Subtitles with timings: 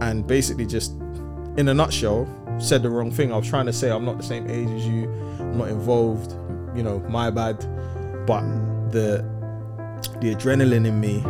[0.00, 0.92] and basically just
[1.56, 3.32] in a nutshell said the wrong thing.
[3.32, 5.04] I was trying to say I'm not the same age as you,
[5.38, 6.32] I'm not involved,
[6.76, 7.58] you know, my bad.
[8.26, 8.42] But
[8.92, 9.24] the
[10.20, 11.20] the adrenaline in me,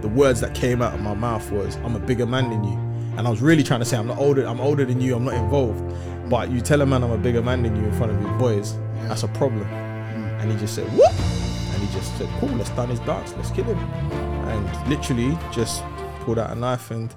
[0.00, 2.78] the words that came out of my mouth was I'm a bigger man than you.
[3.16, 5.24] And I was really trying to say I'm not older, I'm older than you, I'm
[5.24, 5.82] not involved.
[6.30, 8.38] But you tell a man I'm a bigger man than you in front of his
[8.38, 8.76] boys,
[9.08, 9.64] that's a problem.
[9.64, 10.40] Hmm.
[10.40, 11.12] And he just said, What?
[11.12, 13.78] And he just said, Cool, let's done his dance, let's kill him.
[13.78, 15.82] And literally just
[16.20, 17.14] pulled out a knife and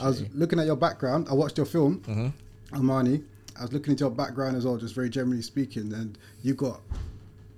[0.00, 1.26] I was looking at your background.
[1.30, 2.76] I watched your film, Mm-hmm.
[2.76, 3.22] Amani.
[3.58, 6.80] I was looking into your background as well, just very generally speaking, and you got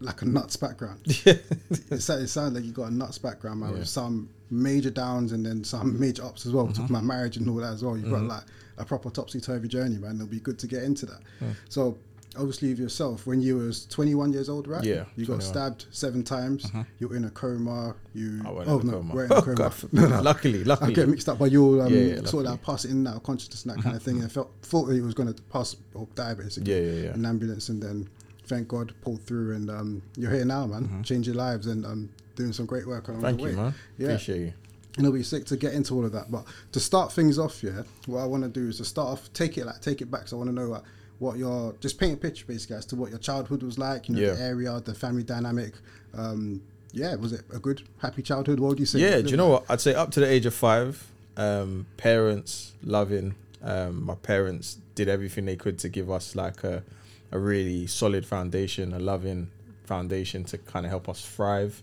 [0.01, 1.01] like a nuts background.
[1.27, 1.45] it,
[1.91, 3.79] it sounds like you got a nuts background, man, Yeah.
[3.81, 6.65] with some major downs and then some major ups as well.
[6.65, 6.75] Mm-hmm.
[6.75, 7.97] Talking about marriage and all that as well.
[7.99, 8.45] You've got like
[8.79, 10.15] a proper topsy turvy journey, man.
[10.17, 11.21] It'll be good to get into that.
[11.69, 11.99] So.
[12.37, 14.85] Obviously, yourself, when you was 21 years old, right?
[14.85, 15.41] Yeah, You got 21.
[15.41, 16.71] stabbed seven times.
[17.01, 17.97] You were in a coma.
[18.15, 18.41] You.
[18.47, 19.15] Oh in a no, coma.
[19.15, 19.73] we're in a Oh, coma.
[19.93, 20.21] No, no.
[20.23, 22.45] Luckily, I get mixed up by you um, Yeah, yeah, sort of luckily.
[22.45, 22.53] Mm-hmm.
[22.53, 24.17] that passing in of consciousness and that kind of thing.
[24.17, 26.73] And I felt thought that he was going to pass or die basically.
[26.73, 27.09] Yeah, yeah, yeah.
[27.15, 28.09] In an ambulance, and then
[28.47, 31.03] thank God pulled through, and um, you're here now, man.
[31.03, 33.23] Changing lives and um, doing some great work along.
[33.23, 33.75] Thank the you, man.
[33.99, 34.09] Yeah.
[34.11, 34.53] Appreciate you.
[34.97, 36.31] And it'll be sick to get into all of that.
[36.31, 39.33] But to start things off, yeah, what I want to do is to start off,
[39.33, 40.29] take it like take it back.
[40.29, 40.83] So I want to know like,
[41.21, 44.09] what your just paint a picture basically as to what your childhood was like.
[44.09, 44.33] You know, Yeah.
[44.33, 45.75] the area, the family dynamic.
[46.15, 46.63] Um,
[46.93, 48.59] yeah, was it a good, happy childhood?
[48.59, 48.99] What would you say?
[48.99, 49.65] Yeah, do you know what?
[49.69, 53.37] I'd say up to the age of five, um, parents loving.
[53.63, 56.83] Um, my parents did everything they could to give us like a,
[57.31, 59.51] a really solid foundation, a loving
[59.85, 61.83] foundation to kind of help us thrive.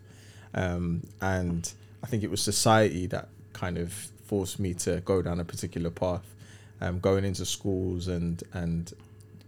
[0.53, 1.71] Um, and
[2.03, 3.93] I think it was society that kind of
[4.25, 6.25] forced me to go down a particular path,
[6.81, 8.91] um, going into schools and and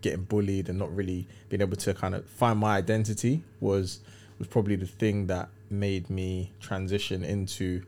[0.02, 4.00] getting bullied and not really being able to kind of find my identity was
[4.38, 7.84] was probably the thing that made me transition into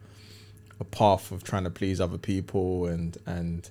[0.80, 3.70] a path of trying to please other people and and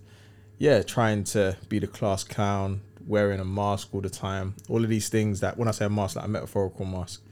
[0.58, 4.54] yeah trying to be the class clown wearing a mask all the time.
[4.69, 7.22] All of these things that when i say a mask like a metaphorical mask.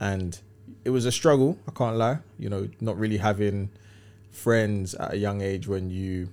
[0.00, 0.38] And
[0.84, 2.18] it was a struggle i can't lie.
[2.38, 3.70] You know not really having
[4.30, 6.28] friends at a young age when you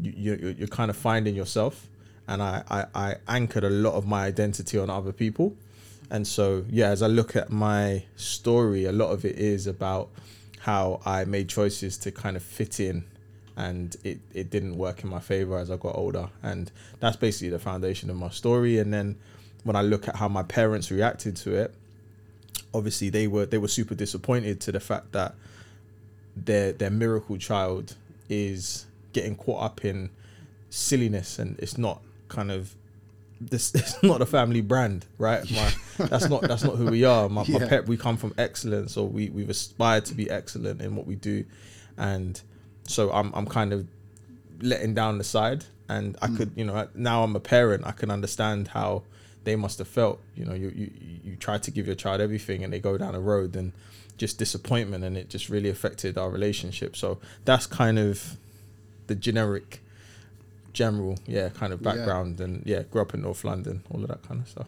[0.00, 1.88] you, you you're kind of finding yourself
[2.30, 5.54] and I, I i anchored a lot of my identity on other people.
[6.10, 10.08] And so yeah as i look at my story a lot of it is about
[10.60, 13.04] how i made choices to kind of fit in
[13.56, 16.30] and it, it didn't work in my favor as i got older.
[16.42, 18.78] And that's basically the foundation of my story.
[18.78, 19.16] And then
[19.64, 21.74] when i look at how my parents reacted to it
[22.72, 25.34] obviously they were they were super disappointed to the fact that
[26.36, 27.96] their their miracle child
[28.28, 30.08] is getting caught up in
[30.70, 32.74] silliness and it's not kind of
[33.40, 35.50] this it's not a family brand right?
[35.50, 35.72] My,
[36.06, 37.28] that's not that's not who we are.
[37.28, 37.68] My, my Yeah.
[37.68, 41.16] pet we come from excellence or we we've aspired to be excellent in what we
[41.16, 41.44] do.
[41.98, 42.40] And
[42.86, 43.86] so i'm i'm kind of
[44.62, 45.64] letting down the side.
[45.88, 46.36] And i hmm.
[46.36, 49.02] could you know now i'm a parent i can understand how
[49.44, 50.20] they must have felt.
[50.36, 50.90] You know you you
[51.24, 53.72] you try to give your child everything and they go down a road and
[54.18, 56.94] just disappointment and it just really affected our relationship.
[56.94, 58.36] So that's kind of
[59.06, 59.82] the generic
[60.72, 61.92] general yeah kind of Yeah.
[61.94, 64.66] background and yeah grew up in north london all of that kind of stuff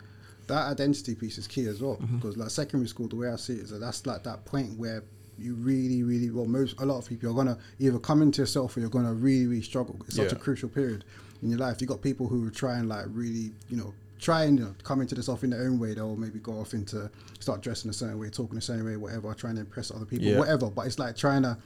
[0.48, 2.16] that identity piece is key as well Mm-hmm.
[2.16, 4.76] because like secondary school the way i see it is that that's like that point
[4.78, 5.02] where
[5.38, 8.76] you really really well most a lot of people are gonna either come into yourself
[8.76, 11.04] or you're gonna really really struggle it's such a crucial period
[11.42, 14.58] in your life you got people who try and like really you know try and
[14.60, 17.10] you know, come into this off in their own way they'll maybe go off into
[17.40, 20.26] start dressing a certain way talking a certain way whatever trying to impress other people
[20.26, 20.38] Yeah.
[20.38, 21.56] whatever but it's like trying to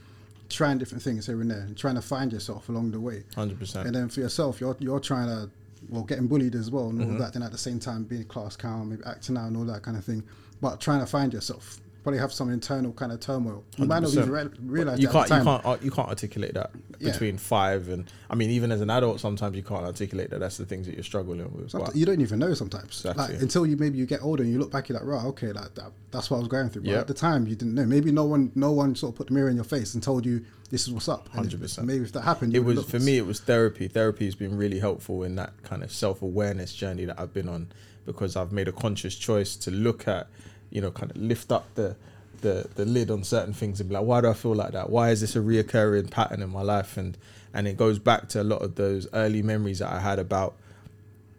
[0.49, 3.85] trying different things here and there and trying to find yourself along the way 100%
[3.85, 5.49] and then for yourself, you're you're trying to
[5.89, 7.17] well getting bullied as well and all Mm-hmm.
[7.19, 7.33] that.
[7.33, 9.95] Then at the same time being class clown, maybe acting out and all that kind
[9.97, 10.23] of thing.
[10.59, 13.65] But trying to find yourself, probably have some internal kind of turmoil.
[13.75, 16.53] You might not even re- realize you that can't you can't uh, you can't articulate
[16.53, 17.11] that Yeah.
[17.11, 20.55] between five and I mean even as an adult sometimes you can't articulate that that's
[20.55, 21.75] the things that you're struggling with.
[21.95, 22.85] You don't even know sometimes.
[23.05, 23.33] Exactly.
[23.33, 25.51] Like until you maybe you get older and you look back, you're like, right, okay,
[25.51, 26.83] like that, that's what I was going through.
[26.83, 26.99] But Yeah.
[26.99, 27.85] at the time, you didn't know.
[27.85, 30.25] Maybe no one, no one sort of put the mirror in your face and told
[30.25, 31.27] you this is what's up.
[31.33, 31.83] And 100%.
[31.83, 34.55] Maybe if that happened, you it was for me it was therapy therapy has been
[34.55, 37.67] really helpful in that kind of self-awareness journey that i've been on
[38.05, 40.27] because i've made a conscious choice to look at
[40.69, 41.95] you know kind of lift up the
[42.41, 44.89] the, the lid on certain things and be like why do i feel like that?
[44.89, 46.97] Why is this a reoccurring pattern in my life?
[46.97, 47.17] And
[47.53, 50.55] and it goes back to a lot of those early memories that i had about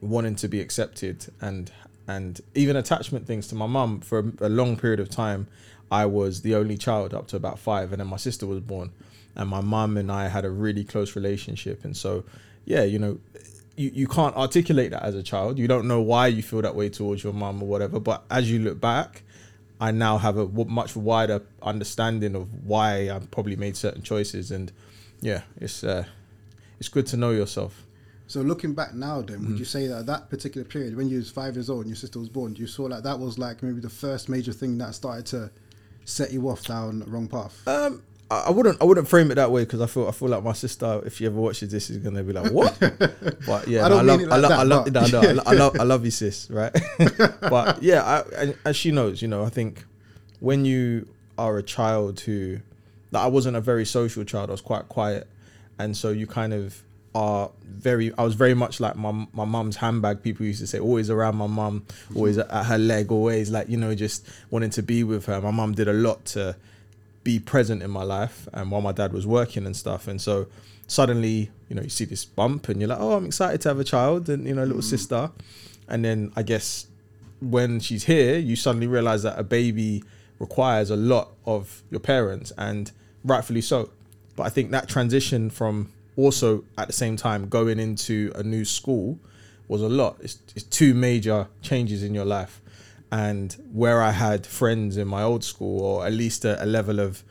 [0.00, 1.70] wanting to be accepted and
[2.06, 4.00] and even attachment things to my mum.
[4.00, 5.46] For a, a long period of time
[5.90, 8.90] i was the only child up to about five and then my sister was born.
[9.36, 11.84] And my mum and i had a really close relationship.
[11.84, 12.24] And so
[12.64, 13.18] yeah you know
[13.78, 16.74] you, you can't articulate that as a child you don't know why you feel that
[16.74, 19.22] way towards your mum or whatever but as you look back
[19.80, 24.50] I now have a w- much wider understanding of why I probably made certain choices,
[24.50, 24.72] and
[25.20, 26.04] yeah, it's uh,
[26.80, 27.86] it's good to know yourself.
[28.26, 29.46] So looking back now, then, Mm.
[29.50, 31.96] would you say that that particular period when you was five years old and your
[31.96, 34.96] sister was born, you saw like that was like maybe the first major thing that
[34.96, 35.48] started to
[36.04, 37.56] set you off down the wrong path?
[37.68, 40.42] Um, I wouldn't I wouldn't frame it that way because I feel I feel like
[40.42, 42.78] my sister, if she ever watches this, is gonna be like, "What?"
[43.46, 45.50] but yeah, I no, love, like I, love, that, I love, but- no, no, I,
[45.50, 46.50] I love, I love you, sis.
[46.50, 46.76] Right?
[47.40, 49.22] but yeah, I, and she knows.
[49.22, 49.86] You know, I think
[50.40, 51.08] when you
[51.38, 52.58] are a child who,
[53.12, 54.50] like, I wasn't a very social child.
[54.50, 55.26] I was quite quiet,
[55.78, 56.82] and so you kind of
[57.14, 58.12] are very.
[58.18, 60.22] I was very much like my my mum's handbag.
[60.22, 62.54] People used to say, always around my mum, always mm-hmm.
[62.54, 65.40] at her leg, always like you know, just wanting to be with her.
[65.40, 66.56] My mum did a lot to
[67.28, 70.08] be present in my life and while my dad was working and stuff.
[70.08, 70.46] And so
[70.86, 73.78] suddenly you know you see this bump and you're like oh i'm excited to have
[73.78, 74.94] a child and you know little mm.
[74.96, 75.30] sister.
[75.90, 76.86] And then i guess
[77.40, 80.02] when she's here you suddenly realize that a baby
[80.38, 82.90] requires a lot of your parents and
[83.22, 83.90] rightfully so.
[84.34, 88.64] But i think that transition from also at the same time going into a new
[88.64, 89.18] school
[89.68, 90.16] was a lot.
[90.20, 92.62] It's, it's two major changes in your life
[93.10, 97.00] and where I had friends in my old school, or at least a, a level
[97.00, 97.24] of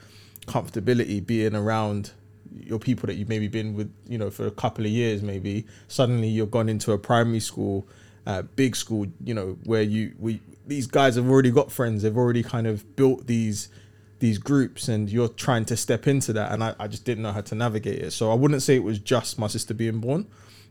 [0.47, 2.11] comfortability being around
[2.63, 5.65] your people that you've maybe been with, you know, for a couple of years, maybe
[5.87, 7.87] suddenly you've gone into a primary school,
[8.25, 12.17] uh, big school, you know, where you we these guys have already got friends, they've
[12.17, 13.69] already kind of built these
[14.19, 17.31] these groups, and you're trying to step into that, and I, I just didn't know
[17.31, 18.11] how to navigate it.
[18.11, 20.27] So I wouldn't say it was just my sister being born.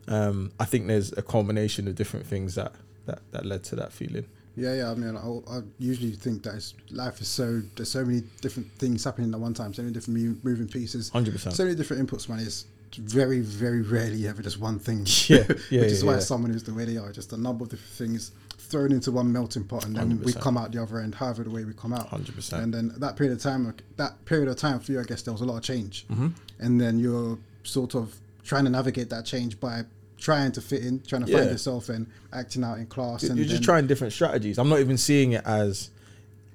[0.07, 2.73] Um, I think there's a culmination of different things that
[3.05, 4.25] that that led to that feeling.
[4.57, 4.91] Yeah, yeah.
[4.91, 8.69] I mean, I, I usually think that it's, life is so there's so many different
[8.73, 11.53] things happening at one time, so many different mo- moving pieces, 100%.
[11.53, 12.27] so many different inputs.
[12.27, 12.65] Man, it's
[12.97, 15.05] very, very rarely ever just one thing.
[15.27, 16.19] Yeah, yeah, which is why yeah.
[16.19, 17.11] someone is the way they are.
[17.11, 20.41] Just a number of different things thrown into one melting pot, and then we 100%.
[20.41, 22.09] come out the other end, however the way we come out.
[22.09, 22.53] 100%.
[22.53, 25.31] And then that period of time, that period of time for you, I guess there
[25.33, 26.29] was a lot of change, Mm-hmm.
[26.59, 29.83] and then you're sort of trying to navigate that change by
[30.19, 31.39] trying to fit in, trying to Yeah.
[31.39, 33.23] find yourself, and acting out in class.
[33.23, 34.57] You're and just then- trying different strategies.
[34.57, 35.89] I'm not even seeing it as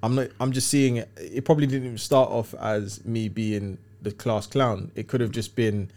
[0.01, 3.77] I'm not I'm just seeing it it probably didn't even start off as me being
[4.01, 4.91] the class clown.
[4.95, 5.89] It could have just been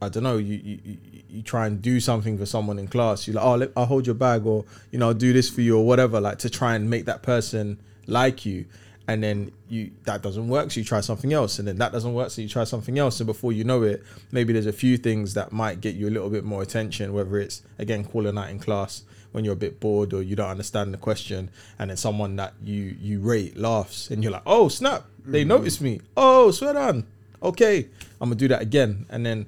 [0.00, 0.96] I don't know, you, you, you,
[1.28, 3.26] you try and do something for someone in class.
[3.26, 5.60] You're like, oh, let, I'll hold your bag, or you know, I'll do this for
[5.60, 8.64] you, or whatever, like to try and make that person like you.
[9.08, 12.12] And then you that doesn't work, so you try something else, and then that doesn't
[12.12, 13.18] work, so you try something else.
[13.18, 16.12] And before you know it, maybe there's a few things that might get you a
[16.12, 17.14] little bit more attention.
[17.14, 19.02] Whether it's again calling out in class
[19.32, 22.52] when you're a bit bored or you don't understand the question, and then someone that
[22.62, 25.48] you you rate laughs, and you're like, oh snap, they mm.
[25.48, 26.00] noticed me.
[26.14, 27.06] Oh, swear on.
[27.42, 27.88] Okay,
[28.20, 29.46] I'm gonna do that again, and then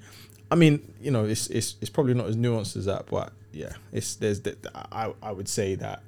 [0.50, 3.72] I mean, you know, it's it's it's probably not as nuanced as that, but yeah,
[3.92, 6.02] it's there's that I I would say that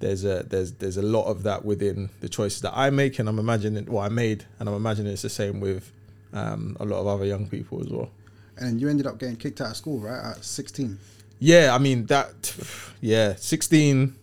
[0.00, 3.28] there's a there's there's a lot of that within the choices that I make, and
[3.28, 5.92] I'm imagining well I made, and I'm imagining it's the same with
[6.32, 8.10] um, a lot of other young people as well.
[8.58, 10.32] and you ended up getting kicked out of school, right?
[10.36, 10.98] At 16.
[11.38, 12.54] Yeah, I mean that.
[13.00, 14.14] Yeah, 16.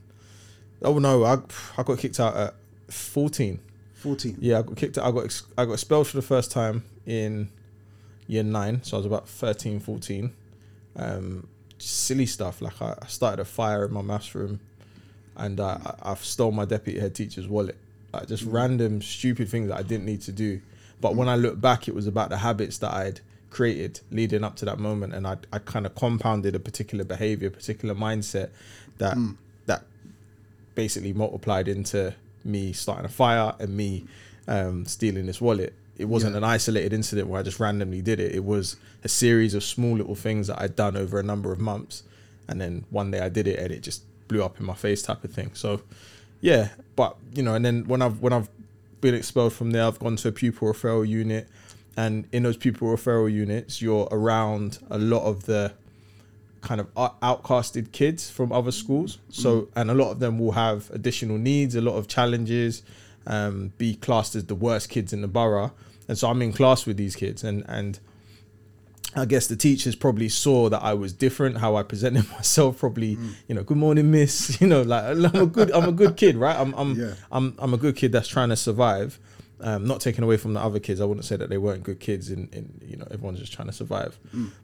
[0.81, 1.37] Oh no, I
[1.77, 2.53] I got kicked out at
[2.89, 3.59] 14.
[3.95, 4.37] 14.
[4.39, 5.05] Yeah, I got kicked out.
[5.05, 7.49] I got ex- I got expelled for the first time in
[8.27, 10.33] year nine, so I was about 13, 14.
[10.97, 14.59] Um, silly stuff like I, I started a fire in my maths room,
[15.37, 17.77] and I, I I've stole my deputy head teacher's wallet.
[18.13, 20.61] Like just random stupid things that I didn't need to do.
[21.01, 24.55] But when I look back, it was about the habits that I'd created leading up
[24.57, 28.49] to that moment, and I I kind of compounded a particular behavior, particular mindset
[28.97, 29.17] that
[29.65, 29.83] that
[30.75, 32.13] basically multiplied into
[32.43, 34.05] me starting a fire and me
[34.47, 35.73] um, stealing this wallet.
[35.97, 36.37] It wasn't Yeah.
[36.39, 38.35] an isolated incident where I just randomly did it.
[38.35, 41.59] It was a series of small little things that I'd done over a number of
[41.59, 42.03] months,
[42.47, 45.01] and then one day I did it and it just blew up in my face,
[45.01, 45.51] type of thing.
[45.53, 45.81] So,
[46.41, 48.49] yeah, but you know, and then when I've when I've
[49.01, 51.47] been expelled from there, I've gone to a pupil referral unit,
[51.95, 55.73] and in those pupil referral units, you're around a lot of the
[56.61, 59.19] kind of outcasted kids from other schools.
[59.29, 62.81] So, and a lot of them will have additional needs, a lot of challenges,
[63.27, 65.71] um, be classed as the worst kids in the borough.
[66.07, 67.99] And so I'm in class with these kids, and and
[69.15, 72.79] I guess the teachers probably saw that I was different, how I presented myself.
[72.79, 73.17] Probably,
[73.47, 74.59] you know, good morning, miss.
[74.65, 76.55] You know, like I'm a good, I'm a good kid, right?
[76.57, 77.13] I'm, I'm, Yeah.
[77.31, 79.19] I'm, I'm a good kid that's trying to survive.
[79.61, 80.99] Um, not taken away from the other kids.
[80.99, 82.29] I wouldn't say that they weren't good kids.
[82.29, 84.19] In, in you know, everyone's just trying to survive.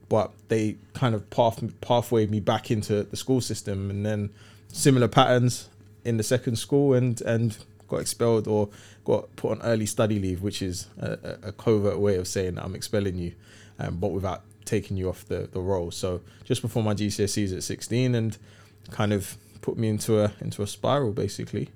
[0.09, 4.31] But they kind of path pathwayed me back into the school system, and then
[4.67, 5.69] similar patterns
[6.03, 8.69] in the second school, and and got expelled or
[9.05, 12.57] got put on early study leave, which is a, a a covert way of saying
[12.59, 13.31] I'm expelling you,
[13.81, 15.91] um, but without taking you off the, the roll.
[15.91, 18.37] So just before my GCSEs at 16, and
[18.91, 21.69] kind of put me into a into a spiral basically.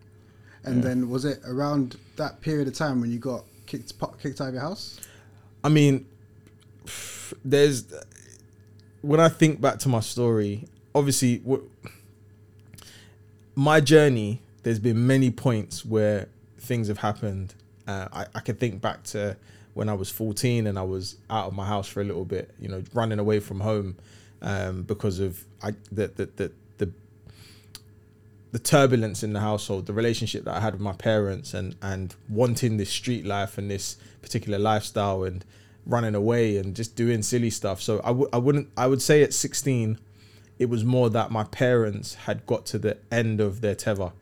[0.64, 0.90] And Yeah.
[0.90, 4.54] then was it around that period of time when you got kicked kicked out of
[4.54, 5.00] your house?
[5.64, 6.06] I mean,
[7.44, 7.86] there's
[9.02, 11.70] when I think back to my story, obviously, w-
[13.56, 14.42] my journey.
[14.64, 17.54] There's been many points where things have happened.
[17.88, 19.38] Uh, I I can think back to
[19.76, 22.50] when I was 14 and I was out of my house for a little bit.
[22.60, 23.98] You know, running away from home
[24.42, 26.52] um, because of I the the the.
[26.80, 26.92] the
[28.52, 32.16] the turbulence in the household, the relationship that I had with my parents, and and
[32.30, 35.44] wanting this street life and this particular lifestyle, and
[35.86, 37.82] running away and just doing silly stuff.
[37.82, 40.00] So I w- I wouldn't I would say at 16,
[40.58, 44.14] it was more that my parents had got to the end of their tether.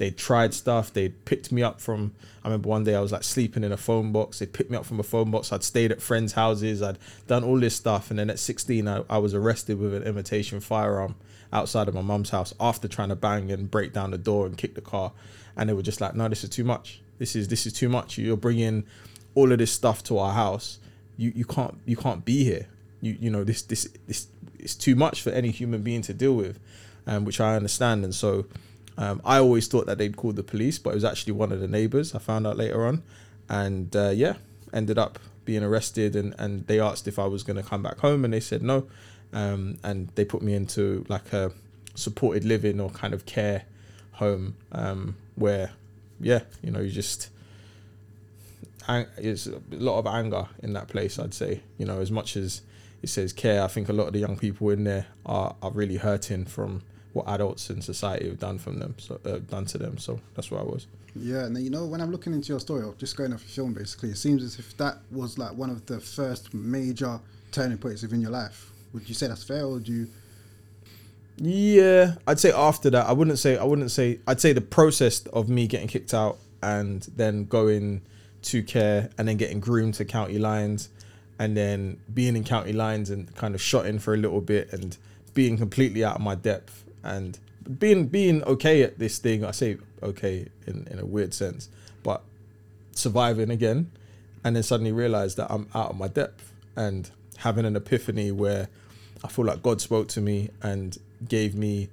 [0.00, 0.94] They tried stuff.
[0.94, 2.14] They picked me up from.
[2.42, 4.38] I remember one day I was like sleeping in a phone box.
[4.38, 5.52] They picked me up from a phone box.
[5.52, 6.80] I'd stayed at friends' houses.
[6.80, 10.02] I'd done all this stuff, and then at 16, I, I was arrested with an
[10.04, 11.16] imitation firearm
[11.52, 14.56] outside of my mum's house after trying to bang and break down the door and
[14.56, 15.12] kick the car.
[15.54, 17.02] And they were just like, "No, this is too much.
[17.18, 18.16] This is this is too much.
[18.16, 18.84] You're bringing
[19.34, 20.78] all of this stuff to our house.
[21.18, 22.68] You you can't you can't be here.
[23.02, 24.28] You you know this this this
[24.58, 26.58] is too much for any human being to deal with."
[27.06, 28.46] Um, which I understand, and so
[29.00, 31.60] um, I always thought that they'd call the police, but it was actually one of
[31.60, 32.14] the neighbors.
[32.14, 33.02] I found out later on,
[33.48, 34.34] and uh, yeah,
[34.74, 36.14] ended up being arrested.
[36.14, 38.62] And, and they asked if I was going to come back home, and they said
[38.62, 38.86] no.
[39.32, 41.52] Um, and they put me into like a
[41.94, 43.62] supported living or kind of care
[44.12, 45.70] home um, where,
[46.20, 47.30] yeah, you know, you just
[49.16, 51.18] it's a lot of anger in that place.
[51.18, 52.60] I'd say, you know, as much as
[53.02, 55.70] it says care, I think a lot of the young people in there are, are
[55.70, 59.78] really hurting from what adults in society have done from them, so uh, done to
[59.78, 59.98] them.
[59.98, 60.86] So that's where I was.
[61.16, 63.64] Yeah, and you know when I'm looking into your story, or just going off your
[63.64, 67.78] film, basically, it seems as if that was like one of the first major turning
[67.78, 68.70] points within your life.
[68.92, 70.08] Would you say that's fair, or do you?
[71.36, 75.26] Yeah, I'd say after that, I wouldn't say I wouldn't say I'd say the process
[75.26, 78.02] of me getting kicked out and then going
[78.42, 80.90] to care and then getting groomed to county lines
[81.38, 84.72] and then being in county lines and kind of shot in for a little bit
[84.72, 84.98] and
[85.32, 87.38] being completely out of my depth and
[87.78, 89.44] being being okay at this thing.
[89.44, 91.68] I say okay in, in a weird sense,
[92.02, 92.22] but
[92.92, 93.90] surviving again
[94.44, 98.68] and then suddenly realize that I'm out of my depth and having an epiphany where
[99.22, 101.88] I feel like God spoke to me and gave me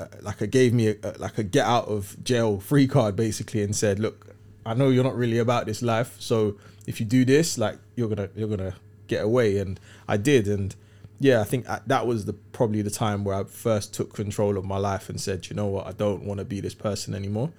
[0.00, 3.16] uh, like a gave me a, a, like a get out of jail free card
[3.16, 7.06] basically and said look I know you're not really about this life so if you
[7.06, 8.74] do this like you're gonna you're gonna
[9.06, 10.74] get away and I did and
[11.20, 14.56] yeah I think uh, that was the probably the time where I first took control
[14.58, 17.14] of my life and said you know what I don't want to be this person
[17.14, 17.50] anymore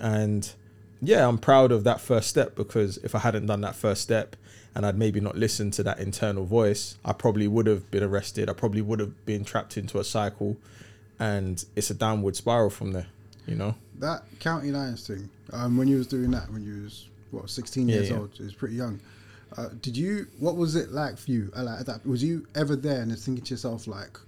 [0.00, 0.52] and
[1.00, 4.36] yeah I'm proud of that first step because if I hadn't done that first step
[4.74, 8.48] and I'd maybe not listened to that internal voice, I probably would have been arrested.
[8.48, 10.56] I probably would have been trapped into a cycle,
[11.18, 13.08] and it's a downward spiral from there.
[13.46, 13.74] You know?
[13.98, 15.28] That county lines thing.
[15.52, 18.16] Um, when you was doing that, when you was what 16 Yeah, years yeah.
[18.16, 18.98] old, it was pretty young.
[19.56, 20.26] Uh, did you?
[20.38, 21.52] What was it like for you?
[21.56, 24.18] Uh, like that, was you ever there and thinking to yourself like,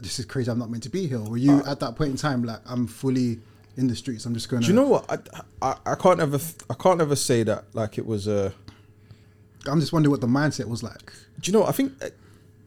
[0.00, 0.50] "This is crazy.
[0.50, 2.60] I'm not meant to be here." Or were you at that point in time like,
[2.66, 3.40] "I'm fully
[3.76, 4.24] in the streets.
[4.26, 5.04] I'm just going." Do you know what?
[5.10, 5.18] I,
[5.62, 6.38] I I can't ever
[6.70, 8.52] I can't ever say that like it was a.
[9.66, 11.12] I'm just wondering what the mindset was like.
[11.40, 11.60] Do you know?
[11.60, 11.70] What?
[11.70, 12.08] I think uh,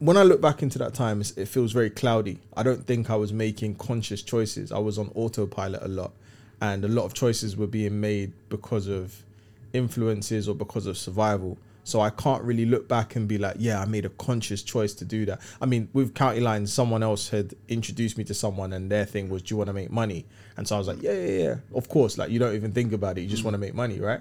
[0.00, 2.38] when I look back into that time, it feels very cloudy.
[2.56, 4.72] I don't think I was making conscious choices.
[4.72, 6.12] I was on autopilot a lot,
[6.60, 9.24] and a lot of choices were being made because of
[9.72, 11.58] influences or because of survival.
[11.90, 14.94] So I can't really look back and be like, yeah, I made a conscious choice
[14.94, 15.40] to do that.
[15.60, 19.28] I mean, with County Lines, someone else had introduced me to someone, and their thing
[19.28, 20.24] was, do you want to make money?
[20.56, 21.54] And so I was like, yeah, yeah, yeah.
[21.74, 23.22] Of course, like you don't even think about it.
[23.22, 24.20] You just want to make money, right?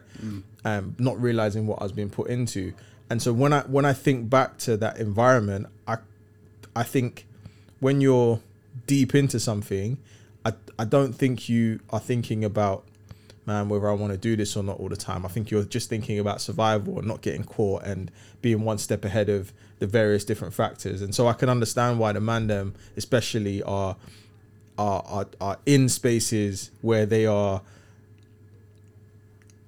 [0.65, 2.73] Um, not realizing what I was being put into.
[3.09, 5.97] And so when I when I think back to that environment, I
[6.75, 7.25] I think
[7.79, 8.39] when you're
[8.87, 9.97] deep into something,
[10.45, 12.85] I I don't think you are thinking about
[13.49, 15.25] man whether I want to do this or not all the time.
[15.25, 19.03] I think you're just thinking about survival and not getting caught and being one step
[19.03, 21.01] ahead of the various different factors.
[21.01, 23.97] And so I can understand why the man them especially are
[24.77, 27.61] are are, are in spaces where they are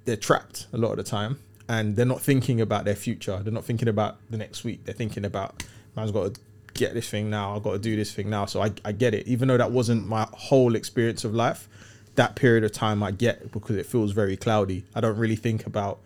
[0.05, 3.39] they're trapped a lot of the time and they're not thinking about their future.
[3.43, 4.85] They're not thinking about the next week.
[4.85, 5.63] They're thinking about
[5.95, 6.41] man's got to
[6.73, 7.55] get this thing now.
[7.55, 8.45] I've got to do this thing now.
[8.45, 9.27] So I, I get it.
[9.27, 11.67] Even though that wasn't my whole experience of life,
[12.15, 14.85] that period of time I get because it feels very cloudy.
[14.93, 15.99] I don't really think about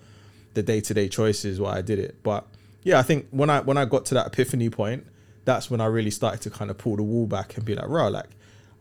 [0.54, 2.22] the day to day choices why I did it.
[2.24, 2.46] But
[2.84, 5.06] yeah, I think when I when I got to that epiphany point,
[5.46, 7.88] that's when I really started to kind of pull the wall back and be like,
[7.88, 8.30] right, like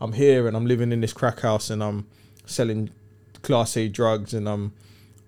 [0.01, 2.07] I'm here and I'm living in this crack house and I'm
[2.47, 2.91] selling
[3.43, 4.73] class A drugs and I'm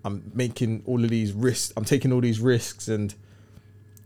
[0.05, 1.73] I'm making all of these risks.
[1.75, 3.13] I'm taking all these risks and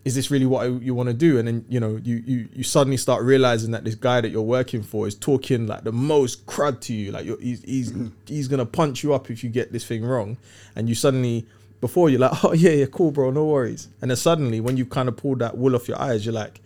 [0.03, 1.38] is this really what I, you want to do?
[1.38, 4.41] And then you know, you you you suddenly start realizing that this guy that you're
[4.41, 7.12] working for is talking like the most crud to you.
[7.12, 8.08] Like you're, he's he's mm-hmm.
[8.25, 10.38] he's gonna punch you up if you get this thing wrong,
[10.75, 11.46] and you suddenly
[11.81, 13.89] before you're like, oh yeah, yeah, cool, bro, no worries.
[14.01, 16.62] And then suddenly when you kind of pull that wool off your eyes, you're like,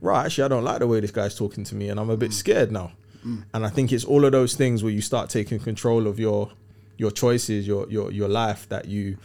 [0.00, 2.16] right, actually, I don't like the way this guy's talking to me, and I'm a
[2.16, 2.34] bit mm.
[2.34, 2.92] scared now.
[3.26, 3.44] Mm.
[3.52, 6.50] And I think it's all of those things where you start taking control of your
[6.98, 9.16] your choices, your your your life that you,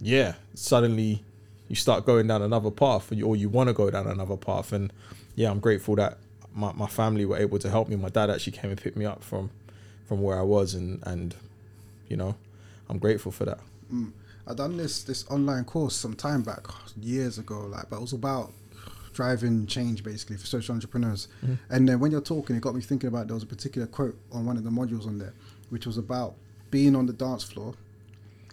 [0.00, 1.22] yeah, suddenly
[1.68, 4.36] you start going down another path, or you, or you want to go down another
[4.36, 4.72] path.
[4.72, 4.92] And
[5.34, 6.18] yeah, I'm grateful that
[6.54, 7.96] my, my family were able to help me.
[7.96, 9.50] My dad actually came and picked me up from
[10.06, 11.34] from where I was, and and
[12.08, 12.34] you know,
[12.88, 13.60] I'm grateful for that.
[13.92, 14.12] Mm.
[14.46, 16.66] I done this this online course some time back,
[17.00, 18.52] years ago, like, but it was about
[19.12, 21.28] driving change basically for social entrepreneurs.
[21.44, 21.54] Mm-hmm.
[21.70, 24.16] And then when you're talking, it got me thinking about there was a particular quote
[24.32, 25.34] on one of the modules on there,
[25.70, 26.34] which was about
[26.70, 27.74] being on the dance floor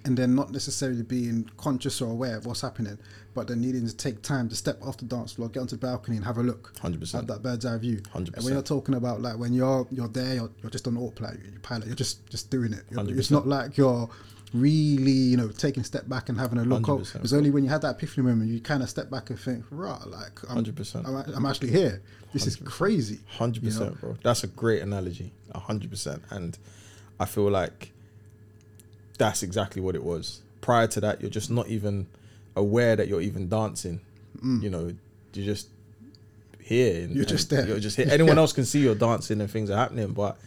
[0.06, 2.98] and then not necessarily being conscious or aware of what's happening,
[3.34, 5.86] but then needing to take time to step off the dance floor, get onto the
[5.86, 7.16] balcony and have a look 100%.
[7.16, 7.98] at that bird's eye view.
[8.14, 8.36] 100%.
[8.36, 11.40] And when you're talking about like when you're you're there, you're, you're just on autopilot,
[11.44, 12.84] you pilot, you're just just doing it.
[12.92, 14.10] You're- It's not like you're
[14.54, 16.88] really you know taking a step back and having a look.
[16.88, 17.24] Oh, 100%.
[17.24, 19.66] It's only when you had that epiphany moment you kind of step back and think,
[19.70, 21.06] right, like I'm, 100%.
[21.08, 22.02] I'm, I'm actually here.
[22.32, 23.20] This is crazy.
[23.28, 23.78] Hundred you know?
[23.80, 24.16] percent, bro.
[24.24, 25.34] That's a great analogy.
[25.52, 26.58] A hundred percent, and
[27.20, 27.92] I feel like
[29.18, 30.42] that's exactly what it was.
[30.62, 32.08] Prior to that, you're just not even
[32.56, 34.02] aware that you're even dancing.
[34.44, 34.94] You know,
[35.34, 35.70] you're just
[36.62, 37.02] here.
[37.04, 37.16] and- Mm.
[37.16, 37.68] You're just there.
[37.68, 38.08] You're just here.
[38.10, 40.38] Anyone else can see you're dancing and things are happening, but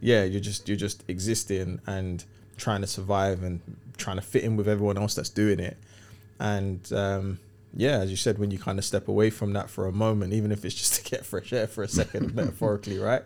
[0.00, 2.24] yeah, you're just you're just existing and
[2.56, 3.60] trying to survive and
[3.96, 5.76] trying to fit in with everyone else that's doing it.
[6.40, 7.38] And um,
[7.76, 10.32] yeah, as you said, when you kind of step away from that for a moment,
[10.32, 13.22] even if it's just to get fresh air for a second, metaphorically, right?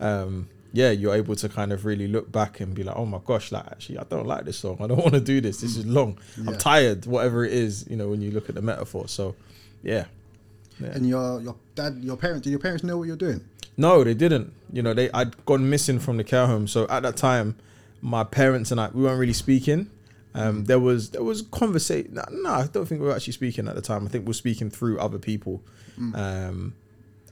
[0.00, 3.20] Um, yeah, you're able to kind of really look back and be like, oh my
[3.24, 4.78] gosh, like actually, I don't like this song.
[4.80, 5.60] I don't want to do this.
[5.60, 6.18] This is long.
[6.36, 6.50] Yeah.
[6.50, 7.06] I'm tired.
[7.06, 9.06] Whatever it is, you know, when you look at the metaphor.
[9.06, 9.36] So,
[9.84, 10.06] yeah.
[10.80, 10.88] yeah.
[10.88, 13.44] And your your dad, your parents, did your parents know what you're doing?
[13.76, 14.52] No, they didn't.
[14.72, 16.66] You know, they I'd gone missing from the care home.
[16.66, 17.54] So at that time,
[18.02, 19.90] my parents and I we weren't really speaking.
[20.34, 22.14] Um, there was there was conversation.
[22.14, 24.06] No, no, I don't think we were actually speaking at the time.
[24.06, 25.62] I think we are speaking through other people.
[26.14, 26.74] Um,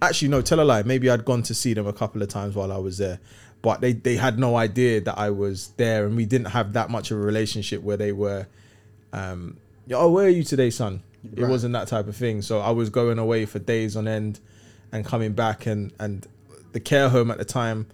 [0.03, 0.83] actually, no, tell a lie.
[0.83, 3.21] Maybe I'd gone to see them a couple of times while I was there,
[3.63, 6.91] but they they had no idea that I was there, and we didn't have that
[6.91, 8.47] much of a relationship where they were.
[9.13, 9.59] Um,
[9.93, 11.03] oh, where are you today, son?
[11.37, 12.43] It wasn't that type of thing.
[12.43, 14.41] So I was going away for days on end,
[14.91, 16.27] and coming back, and and
[16.73, 17.87] the care home at the time.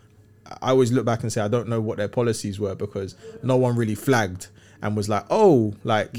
[0.62, 3.58] I always look back and say I don't know what their policies were because no
[3.58, 4.46] one really flagged
[4.80, 6.16] and was like, oh, like,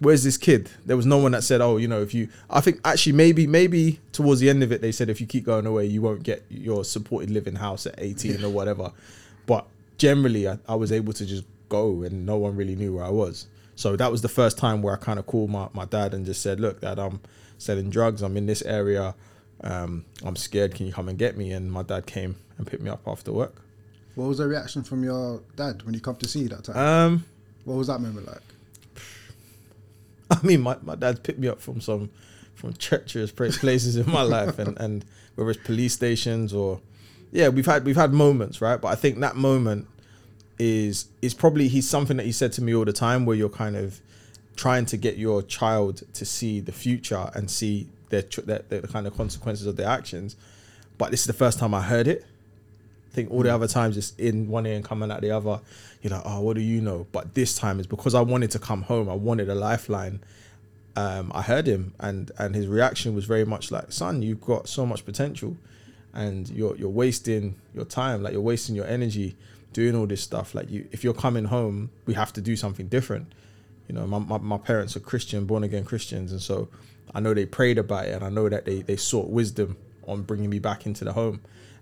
[0.00, 0.70] where's this kid?
[0.84, 3.46] There was no one that said, oh, you know, if you, I think actually maybe
[3.46, 6.22] maybe towards the end of it they said if you keep going away you won't
[6.22, 8.92] get your supported living house at 18 or whatever.
[9.46, 9.66] But
[9.98, 13.10] generally I, I was able to just go and no one really knew where I
[13.10, 13.46] was.
[13.76, 16.26] So that was the first time where I kind of called my, my dad and
[16.26, 17.20] just said, look, dad, I'm
[17.56, 18.22] selling drugs.
[18.22, 19.14] I'm in this area.
[19.62, 20.74] Um, I'm scared.
[20.74, 21.52] Can you come and get me?
[21.52, 23.54] And my dad came and picked me up after work.
[24.16, 26.76] What was the reaction from your dad when you come to see you that time?
[26.76, 27.24] Um,
[27.64, 28.42] what was that moment like?
[30.42, 32.10] I mean, my, my dad picked me up from some
[32.54, 36.80] from treacherous places in my life, and, and whether it's police stations or
[37.32, 38.80] yeah, we've had we've had moments, right?
[38.80, 39.86] But I think that moment
[40.58, 43.48] is is probably he's something that he said to me all the time, where you're
[43.48, 44.00] kind of
[44.56, 48.86] trying to get your child to see the future and see their, tr- their, the
[48.86, 50.36] kind of consequences of their actions.
[50.98, 52.26] But this is the first time I heard it.
[53.10, 55.60] I think all the other times it's in one ear and coming out the other.
[56.00, 57.06] You're like, oh, what do you know?
[57.10, 59.08] But this time is because I wanted to come home.
[59.08, 60.20] I wanted a lifeline.
[60.94, 64.68] Um, I heard him, and and his reaction was very much like, son, you've got
[64.68, 65.56] so much potential,
[66.12, 69.36] and you're you're wasting your time, like you're wasting your energy
[69.72, 70.54] doing all this stuff.
[70.54, 73.32] Like you, if you're coming home, we have to do something different.
[73.88, 76.68] You know, my, my, my parents are Christian, born again Christians, and so
[77.12, 80.22] I know they prayed about it, and I know that they they sought wisdom on
[80.22, 81.40] bringing me back into the home,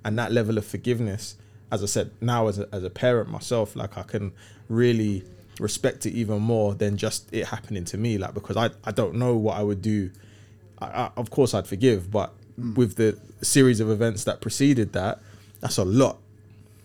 [0.09, 1.37] and that level of forgiveness.
[1.71, 4.33] As I said, now as a, as a parent myself, like I can
[4.71, 5.23] really
[5.61, 8.17] respect it even more than just it happening to me.
[8.17, 10.11] Like because I I don't know what I would do.
[10.81, 15.21] I, I, of course I'd forgive, but with the series of events that preceded that,
[15.61, 16.17] that's a lot.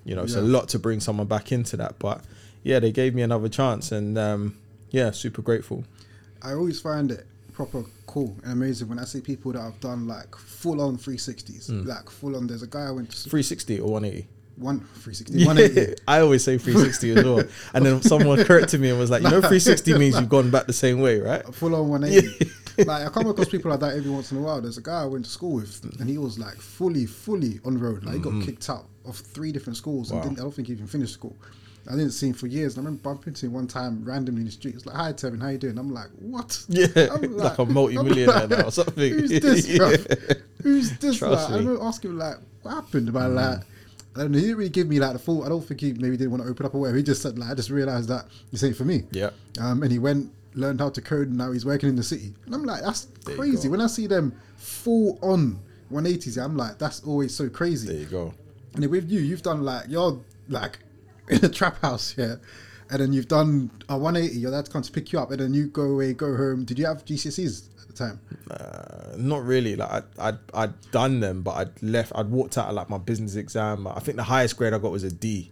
[0.04, 1.98] You know, it's a lot to bring someone back into that.
[1.98, 2.26] But
[2.62, 4.58] yeah, they gave me another chance, and um,
[4.92, 5.86] yeah, super grateful.
[6.42, 10.08] I always find it proper cool and amazing when I see people that have done
[10.08, 11.86] like full on 360s, Mm.
[11.86, 12.48] like full on.
[12.48, 14.28] There's a guy I went to 360 or 180.
[14.58, 16.02] one 360, 180.
[16.08, 17.44] I always say 360 as well.
[17.74, 20.68] And then someone corrected me and was like, you know, 360 means you've gone back
[20.68, 21.44] the same way, right?
[21.56, 22.52] full on 180.
[22.86, 24.62] like I come across people like that every once in a while.
[24.62, 27.78] There's a guy I went to school with, and he was like fully, fully on
[27.80, 28.04] road.
[28.04, 30.28] Like he got kicked out of three different schools, and Mm-hmm.
[30.28, 30.30] Wow.
[30.30, 31.36] didn't, I don't think he even finished school.
[31.88, 32.78] I didn't see him for years.
[32.78, 34.76] And I remember bumping into him one time randomly in the street.
[34.76, 38.28] It's like, "Hi, Tevin, how you doing?" I'm like, "What?" Yeah, I'm like, a multi-millionaire
[38.28, 39.14] like, now or something.
[39.14, 39.68] Who's this?
[39.68, 40.36] Yeah.
[40.62, 41.22] Who's this?
[41.22, 41.56] Like, I me.
[41.56, 41.60] Mm.
[41.60, 43.60] remember asking him like, "What happened?" About like,
[44.16, 45.44] and he didn't really give me like the full.
[45.44, 46.98] I don't think he maybe didn't want to open up or whatever.
[46.98, 49.32] He just said like, "I just realized that this ain't for me." Yeah.
[49.60, 52.34] Um, and he went learned how to code, and now he's working in the city.
[52.46, 53.70] And I'm like, that's There crazy.
[53.70, 55.60] When I see them full on
[55.92, 57.88] 180s, I'm like, that's always so crazy.
[57.88, 58.34] There you go.
[58.76, 60.20] And with you, you've done like you're
[60.50, 60.80] like
[61.30, 62.36] in a trap house, yeah.
[62.90, 64.38] And then you've done a 180.
[64.40, 66.64] Your dad comes to pick you up, and then you go away, go home.
[66.66, 68.20] Did you have GCSEs at the time?
[68.52, 69.76] Uh, not really.
[69.76, 72.12] Like I, I'd, I'd done them, but I'd left.
[72.14, 73.88] I'd walked out of like my business exam.
[73.88, 75.50] I think the highest grade I got was a D.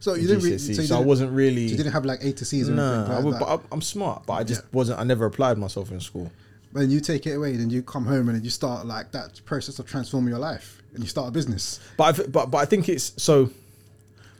[0.00, 0.42] So you didn't.
[0.42, 1.62] Really, so, you so I wasn't really.
[1.62, 3.60] You didn't have like A to C's or Nah, anything I like would, but I'm,
[3.70, 4.68] I'm smart, but I just Yeah.
[4.72, 4.98] wasn't.
[4.98, 6.32] I never applied myself in school.
[6.72, 9.44] Then you take it away, then you come home, and then you start like that
[9.44, 11.80] process of transforming your life, and you start a business.
[11.98, 13.50] But I, but but I think it's so.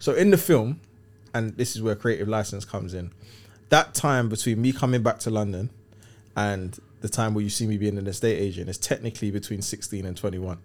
[0.01, 0.81] So in the film,
[1.33, 3.13] and this is where creative license comes in.
[3.69, 5.71] That time between me coming back to London,
[6.37, 10.05] and the time where you see me being an estate agent is technically between 16
[10.05, 10.59] and 21.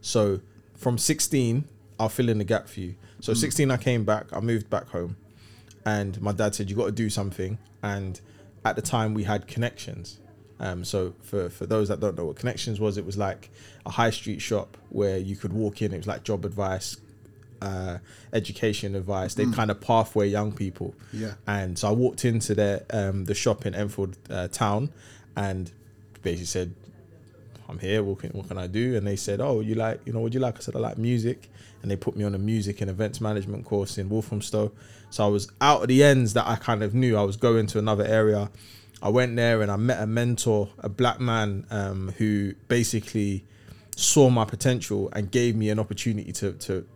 [0.00, 0.40] So
[0.76, 1.64] from 16,
[1.98, 2.94] I'll fill in the gap for you.
[3.20, 4.26] So 16, I came back.
[4.32, 5.16] I moved back home,
[5.84, 7.58] and my dad said you got to do something.
[7.82, 8.20] And
[8.64, 10.20] at the time, we had Connexions.
[10.60, 13.50] Um, so for for those that don't know what Connexions was, it was like
[13.86, 15.92] a high street shop where you could walk in.
[15.92, 16.96] It was like job advice,
[17.60, 17.98] uh,
[18.32, 19.34] education advice.
[19.34, 20.94] They kind of pathway young people.
[21.12, 21.34] Yeah.
[21.46, 24.90] And so I walked into their um, the shop in Enfield uh, town,
[25.36, 25.70] and
[26.22, 26.74] basically said,
[27.68, 28.02] "I'm here.
[28.02, 30.32] What can what can I do?" And they said, "Oh, you like you know what
[30.32, 31.50] do you like?" I said, "I like music,"
[31.82, 34.72] and they put me on a music and events management course in Walthamstow.
[35.10, 37.66] So I was out of the ends that I kind of knew I was going
[37.68, 38.50] to another area.
[39.00, 43.44] I went there and I met a mentor, a black man um, who basically
[43.96, 46.86] saw my potential and gave me an opportunity to to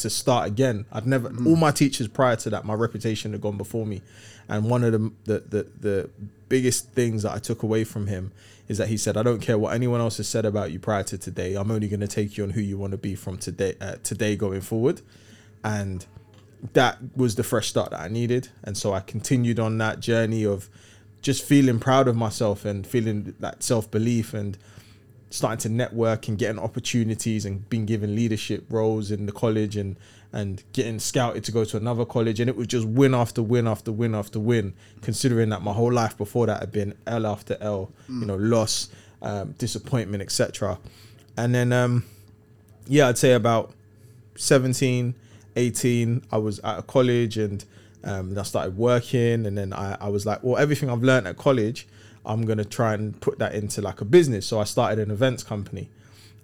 [0.00, 0.86] to start again.
[0.92, 4.02] I'd never all my teachers prior to that, my reputation had gone before me.
[4.48, 6.10] And one of the, the the the
[6.48, 8.32] biggest things that I took away from him
[8.68, 11.02] is that he said, "I don't care what anyone else has said about you prior
[11.04, 11.54] to today.
[11.54, 13.96] I'm only going to take you on who you want to be from today uh,
[14.02, 15.02] today going forward."
[15.62, 16.06] And
[16.72, 18.48] that was the fresh start that I needed.
[18.62, 20.68] And so I continued on that journey of
[21.22, 24.56] just feeling proud of myself and feeling that self belief and
[25.30, 29.96] starting to network and getting opportunities and being given leadership roles in the college and
[30.32, 32.38] and getting scouted to go to another college.
[32.38, 35.92] And it was just win after win after win after win considering that my whole
[35.92, 38.88] life before that had been L after L you know loss
[39.22, 40.78] um, disappointment etc
[41.36, 42.04] and then um
[42.86, 43.72] yeah I'd say about
[44.36, 45.14] 17
[45.56, 47.64] 18 I was at a college and
[48.02, 49.46] um, I started working.
[49.46, 51.86] And then I, I was like well everything I've learned at college
[52.24, 54.46] I'm gonna try and put that into like a business.
[54.46, 55.88] So I started an events company.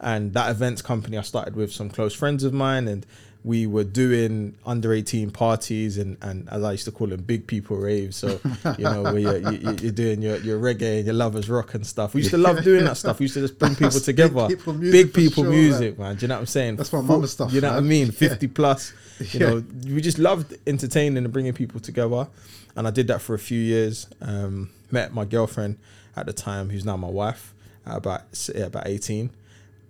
[0.00, 3.06] And that events company I started with some close friends of mine and
[3.46, 7.46] we were doing under 18 parties and, and as I used to call them big
[7.46, 8.16] people raves.
[8.16, 8.40] So
[8.76, 11.86] you know where you're, you- you're doing your, your reggae and your lovers rock and
[11.86, 12.12] stuff.
[12.12, 13.20] We used to love doing that stuff.
[13.20, 15.96] We used to just bring people That's big together people music big people sure, music
[15.96, 16.16] man.
[16.16, 16.74] do you know what I'm saying?
[16.76, 17.88] That's my mama's stuff, you know what I man.
[17.88, 18.06] mean?
[18.06, 18.28] Yeah.
[18.30, 19.46] 50 plus you Yeah.
[19.50, 22.26] know we just loved entertaining and bringing people together.
[22.74, 24.06] And I did that for a few years.
[24.20, 25.78] Um, met my girlfriend
[26.16, 27.54] at the time who's now my wife
[27.86, 28.22] at about
[28.54, 29.30] yeah, about 18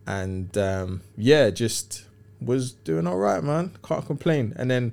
[0.06, 2.04] and um, yeah just
[2.40, 3.72] was doing all right man.
[3.82, 4.54] Can't complain.
[4.56, 4.92] And then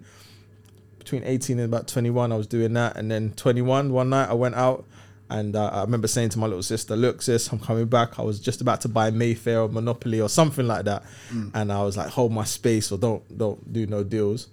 [0.99, 2.95] between 18 and about 21 I was doing that.
[2.95, 4.85] And then 21 one night I went out
[5.29, 8.19] and uh, I remember saying to my little sister look sis I'm coming back.
[8.19, 11.03] I was just about to buy Mayfair or Monopoly or something like that.
[11.53, 14.47] And I was like hold my space or don't don't do no deals.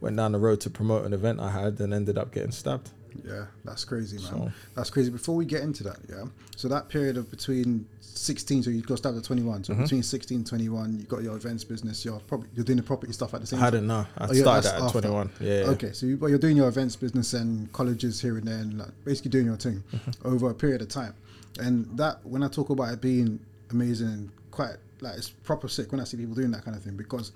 [0.00, 2.90] Went down the road to promote an event I had and ended up getting stabbed
[3.26, 4.26] Yeah, that's crazy, man.
[4.26, 5.10] So- That's crazy.
[5.10, 6.24] Before we get into that, yeah.
[6.56, 9.62] So that period of between 16, so you got started at 21.
[9.62, 9.72] Mm-hmm.
[9.72, 12.04] So between 16 and 21, you got your events business.
[12.04, 13.62] You're probably you're doing the property stuff at the same time.
[13.62, 15.66] I hadn't know I Oh, started at 21 yeah, yeah.
[15.70, 18.78] Okay, so you, but you're doing your events business and colleges here and there, and
[18.78, 20.28] like basically doing your thing Mm-hmm.
[20.28, 21.14] over a period of time.
[21.60, 23.40] And that, when I talk about it being
[23.70, 26.82] amazing and quite like it's proper sick when I see people doing that kind of
[26.82, 27.32] thing because,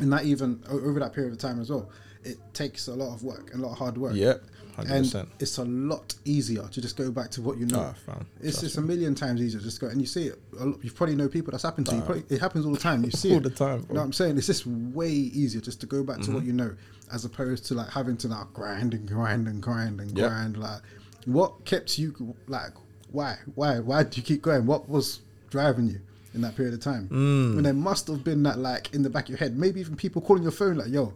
[0.00, 1.88] and that even over that period of time as well,
[2.24, 4.14] it takes a lot of work and a lot of hard work.
[4.14, 4.42] Yep,
[4.78, 5.26] and 100%.
[5.40, 7.94] it's a lot easier to just go back to what you know.
[8.06, 9.60] Fam, it's just a million times easier.
[9.60, 10.40] Just go and you see it.
[10.58, 12.02] a lot- You probably know people that's happened to you.
[12.02, 13.04] Probably, it happens all the time.
[13.04, 14.36] You see All it all the time, You know what I'm saying?
[14.38, 16.34] It's just way easier just to go back to Mm-hmm.
[16.34, 16.74] what you know,
[17.12, 20.28] as opposed to like having to now grind and grind and grind and Yep.
[20.30, 20.56] grind.
[20.56, 20.80] Like,
[21.26, 22.72] what kept you like?
[23.10, 23.36] Why?
[23.54, 23.78] Why?
[23.80, 24.66] Why did you keep going?
[24.66, 26.00] What was driving you
[26.34, 27.08] in that period of time?
[27.10, 27.56] Mm.
[27.58, 29.56] And there must have been that like in the back of your head.
[29.56, 31.14] Maybe even people calling your phone like, "Yo,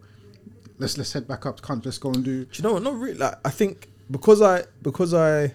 [0.79, 1.63] let's let's head back up.
[1.63, 2.83] Can't let's go and do." Do you know what?
[2.83, 3.19] Not really.
[3.19, 5.53] Like I think because I because I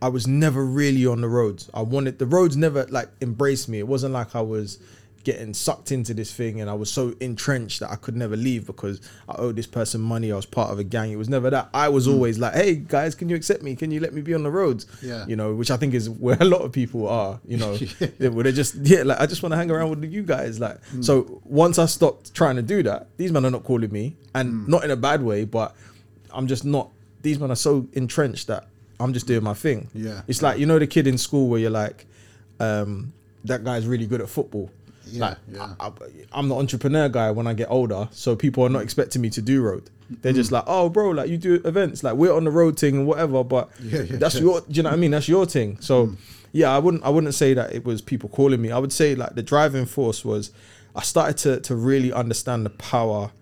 [0.00, 1.70] I was never really on the roads.
[1.72, 3.78] I wanted the roads never like embraced me.
[3.78, 4.78] It wasn't like I was
[5.26, 8.64] getting sucked into this thing and I was so entrenched that I could never leave
[8.64, 10.30] because I owed this person money.
[10.30, 11.10] I was part of a gang.
[11.10, 11.68] It was never that.
[11.74, 12.12] I was hmm.
[12.12, 13.74] always like, hey guys, can you accept me?
[13.74, 14.86] Can you let me be on the roads?
[15.02, 15.26] Yeah.
[15.26, 17.76] You know, which I think is where a lot of people are, you know,
[18.20, 18.28] yeah.
[18.28, 20.60] where they're just, yeah, like I just want to hang around with you guys.
[20.60, 21.02] Like, hmm.
[21.02, 24.48] so once I stopped trying to do that, these men are not calling me and
[24.48, 24.70] hmm.
[24.70, 25.74] not in a bad way, but
[26.32, 26.90] I'm just not,
[27.22, 28.68] these men are so entrenched that
[29.00, 29.88] I'm just doing my thing.
[29.92, 30.22] Yeah.
[30.28, 32.06] It's like, you know, the kid in school where you're like,
[32.60, 33.12] um,
[33.44, 34.70] that guy's really good at football.
[35.06, 35.74] Yeah, like, yeah.
[35.80, 35.90] I,
[36.38, 39.42] am the entrepreneur guy when I get older, so people are not expecting me to
[39.42, 39.90] do road.
[40.22, 42.96] They're just like, oh, bro, like you do events, like we're on the road thing
[42.96, 43.42] and whatever.
[43.42, 44.40] But Yeah, yeah, that's yeah.
[44.42, 45.10] your, do you know what I mean?
[45.10, 45.78] That's your thing.
[45.80, 46.12] So
[46.52, 48.70] yeah, I wouldn't, I wouldn't say that it was people calling me.
[48.70, 50.52] I would say like the driving force was,
[50.94, 53.32] I started to to really understand the power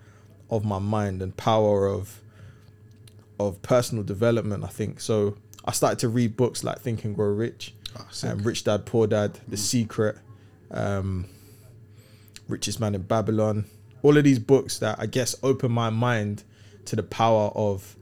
[0.50, 2.20] of my mind and power of
[3.38, 4.64] of personal development.
[4.64, 5.36] I think so.
[5.64, 7.74] I started to read books like Think and Grow Rich,
[8.10, 8.30] sick.
[8.30, 10.16] um, Rich Dad Poor Dad, The Secret,
[10.70, 11.26] um,
[12.48, 13.66] Richest Man in Babylon.
[14.02, 16.44] All of these books that I guess open my mind
[16.86, 17.96] to the power of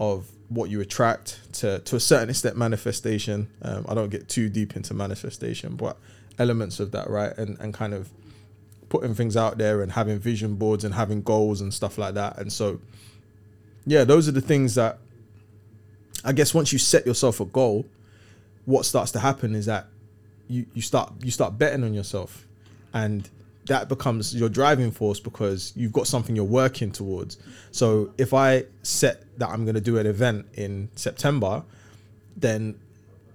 [0.00, 3.48] of what you attract to to a certain extent manifestation.
[3.62, 5.98] Um, I don't get too deep into manifestation, but
[6.38, 7.36] elements of that, right?
[7.36, 8.10] And and kind of
[8.88, 12.38] putting things out there and having vision boards and having goals and stuff like that.
[12.38, 12.80] And so,
[13.86, 14.98] yeah, those are the things that
[16.24, 17.86] I guess once you set yourself a goal,
[18.64, 19.86] what starts to happen is that
[20.48, 22.46] you, you start you start betting on yourself
[22.92, 23.28] and
[23.68, 27.38] that becomes your driving force because you've got something you're working towards.
[27.70, 31.62] So if I set that I'm going to do an event in September,
[32.36, 32.78] then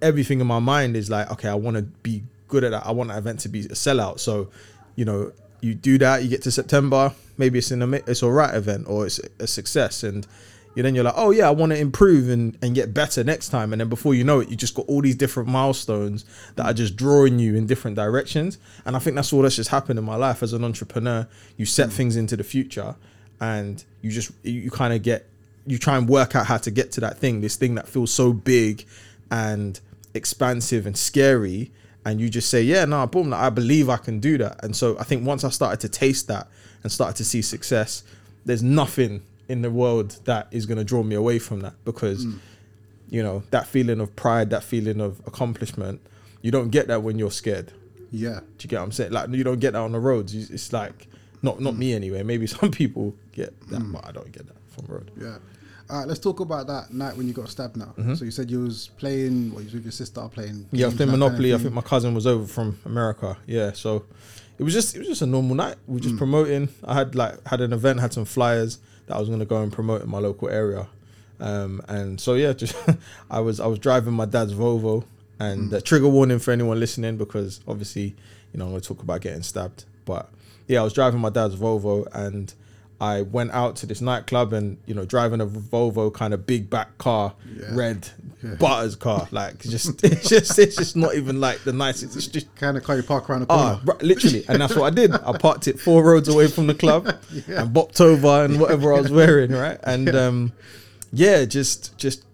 [0.02, 2.86] everything in my mind is like, okay, I want to be good at that.
[2.86, 4.20] I want that event to be a sellout.
[4.20, 4.50] So,
[4.96, 8.54] you know, you do that, you get to September, maybe it's an it's a right
[8.54, 10.26] event or it's a success, and
[10.74, 13.50] you then you're like, oh yeah, I want to improve and, and get better next
[13.50, 13.72] time.
[13.72, 16.24] And then before you know it, you just got all these different milestones
[16.56, 18.58] that are just drawing you in different directions.
[18.84, 21.28] And I think that's all that's just happened in my life as an entrepreneur.
[21.56, 21.92] You set mm.
[21.92, 22.96] things into the future,
[23.40, 25.28] and you just you kind of get
[25.66, 28.12] you try and work out how to get to that thing, this thing that feels
[28.12, 28.86] so big
[29.30, 29.80] and
[30.12, 31.70] expansive and scary.
[32.04, 34.62] And you just say, yeah, no, boom, like, I believe I can do that.
[34.62, 36.48] And so I think once I started to taste that
[36.82, 38.02] and started to see success,
[38.44, 42.26] there's nothing in the world that is going to draw me away from that because,
[42.26, 42.38] mm.
[43.08, 46.00] you know, that feeling of pride, that feeling of accomplishment,
[46.42, 47.72] you don't get that when you're scared.
[48.10, 48.40] Yeah.
[48.40, 49.12] Do you get what I'm saying?
[49.12, 50.34] Like, you don't get that on the roads.
[50.34, 51.08] It's like,
[51.42, 51.78] not not mm.
[51.78, 52.22] me anyway.
[52.22, 53.92] Maybe some people get that, mm.
[53.92, 55.10] but I don't get that from road.
[55.20, 55.38] Yeah.
[55.90, 57.92] All right, let's talk about that night when you got stabbed now.
[57.98, 58.14] Mm-hmm.
[58.14, 60.54] So you said you was playing, what, you was with your sister playing?
[60.54, 60.76] Mm-hmm.
[60.76, 61.54] Yeah, I was playing that kind of Monopoly.
[61.54, 63.36] I think my cousin was over from America.
[63.46, 64.06] Yeah, so
[64.58, 65.76] it was just it was just a normal night.
[65.86, 66.70] We were just promoting.
[66.84, 69.72] I had like had an event, had some flyers that I was gonna go and
[69.72, 70.86] promote in my local area.
[71.40, 72.76] Um, and so yeah, just
[73.30, 75.04] I was I was driving my dad's Volvo.
[75.40, 78.14] And uh, trigger warning for anyone listening because obviously
[78.52, 79.84] you know I'm gonna talk about getting stabbed.
[80.04, 80.30] But
[80.68, 82.54] yeah, I was driving my dad's Volvo and
[83.00, 86.70] I went out to this nightclub and you know driving a Volvo kind of big
[86.70, 87.66] back car, Yeah.
[87.74, 88.08] red
[88.42, 88.54] Yeah.
[88.54, 92.16] butters car, like just it's just it's just not even like the nicest.
[92.16, 93.80] It's just Kind of car you park around the corner.
[93.88, 95.12] ah, literally, and that's what I did.
[95.12, 97.06] I parked it four roads away from the club
[97.48, 99.78] and bopped over and whatever I was wearing, right?
[99.84, 100.52] And um,
[101.12, 102.24] yeah, just just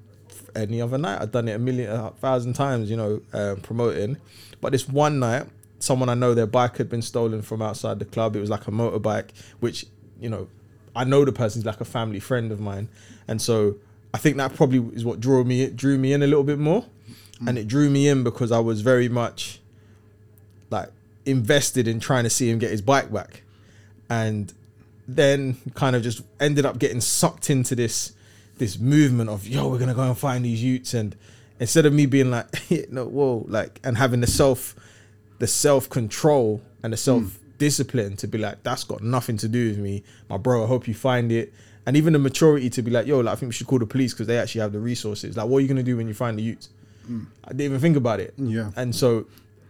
[0.54, 4.18] any other night I've done it a million, a thousand times, you know, um, promoting.
[4.60, 5.46] But this one night,
[5.78, 8.36] someone I know their bike had been stolen from outside the club.
[8.36, 9.86] It was like a motorbike, which
[10.20, 10.48] you know,
[10.94, 12.88] I know the person's like a family friend of mine,
[13.28, 13.76] and so
[14.12, 16.84] I think that probably is what drew me drew me in a little bit more,
[17.46, 19.60] and it drew me in because I was very much
[20.70, 20.90] like
[21.24, 23.42] invested in trying to see him get his bike back,
[24.08, 24.52] and
[25.08, 28.12] then kind of just ended up getting sucked into this
[28.58, 31.16] this movement of yo, we're gonna go and find these youths, and
[31.60, 32.46] instead of me being like,
[32.90, 34.74] no, whoa, like, and having the self,
[35.38, 39.68] the self control and the self discipline to be like, that's got nothing to do
[39.68, 40.64] with me, my bro.
[40.64, 41.52] I hope you find it,
[41.86, 43.86] and even the maturity to be like, yo, like, I think we should call the
[43.86, 45.36] police because they actually have the resources.
[45.36, 46.70] Like, what are you gonna do when you find the youths?
[47.44, 48.34] I didn't even think about it.
[48.36, 48.70] Yeah.
[48.76, 49.26] And so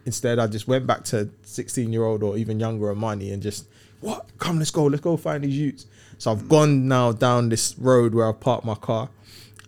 [0.07, 3.67] instead, I just went back to 16 year old or even younger Amani and just,
[4.01, 4.27] what?
[4.39, 4.85] Come, let's go.
[4.85, 5.87] Let's go find these youths.
[6.19, 9.09] So I've gone now down this road where I've parked my car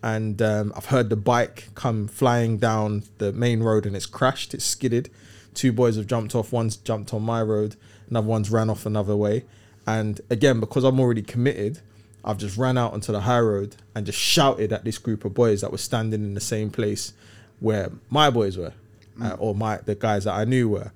[0.03, 4.53] and um, I've heard the bike come flying down the main road and it's crashed.
[4.53, 5.09] It's skidded.
[5.53, 6.51] Two boys have jumped off.
[6.51, 7.75] One's jumped on my road.
[8.09, 9.45] Another one's ran off another way.
[9.85, 11.79] And again, because I'm already committed,
[12.23, 15.33] I've just ran out onto the high road and just shouted at this group of
[15.33, 17.13] boys that were standing in the same place
[17.59, 18.73] where my boys were,
[19.21, 20.91] uh, or my the guys that I knew were,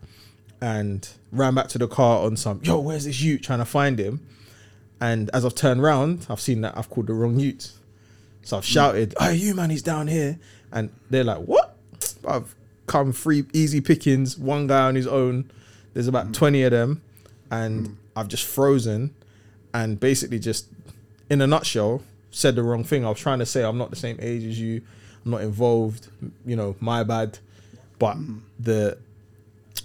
[0.61, 3.41] and ran back to the car on some yo, where's this youth?
[3.41, 4.25] Trying to find him,
[5.01, 7.77] and as I've turned round, I've seen that I've called the wrong youth,
[8.41, 10.39] so I've shouted, "Oh, you man, he's down here,"
[10.71, 11.75] and they're like, "What?"
[12.25, 14.37] I've come free, easy pickings.
[14.37, 15.51] One guy on his own.
[15.97, 16.33] There's about mm.
[16.33, 17.01] twenty of them,
[17.49, 17.95] and mm.
[18.15, 19.15] I've just frozen,
[19.73, 20.67] and basically just,
[21.27, 23.03] in a nutshell, said the wrong thing.
[23.03, 24.83] I was trying to say I'm not the same age as you.
[25.25, 26.09] I'm not involved.
[26.45, 27.39] You know, my bad.
[27.97, 28.41] But mm.
[28.59, 28.99] the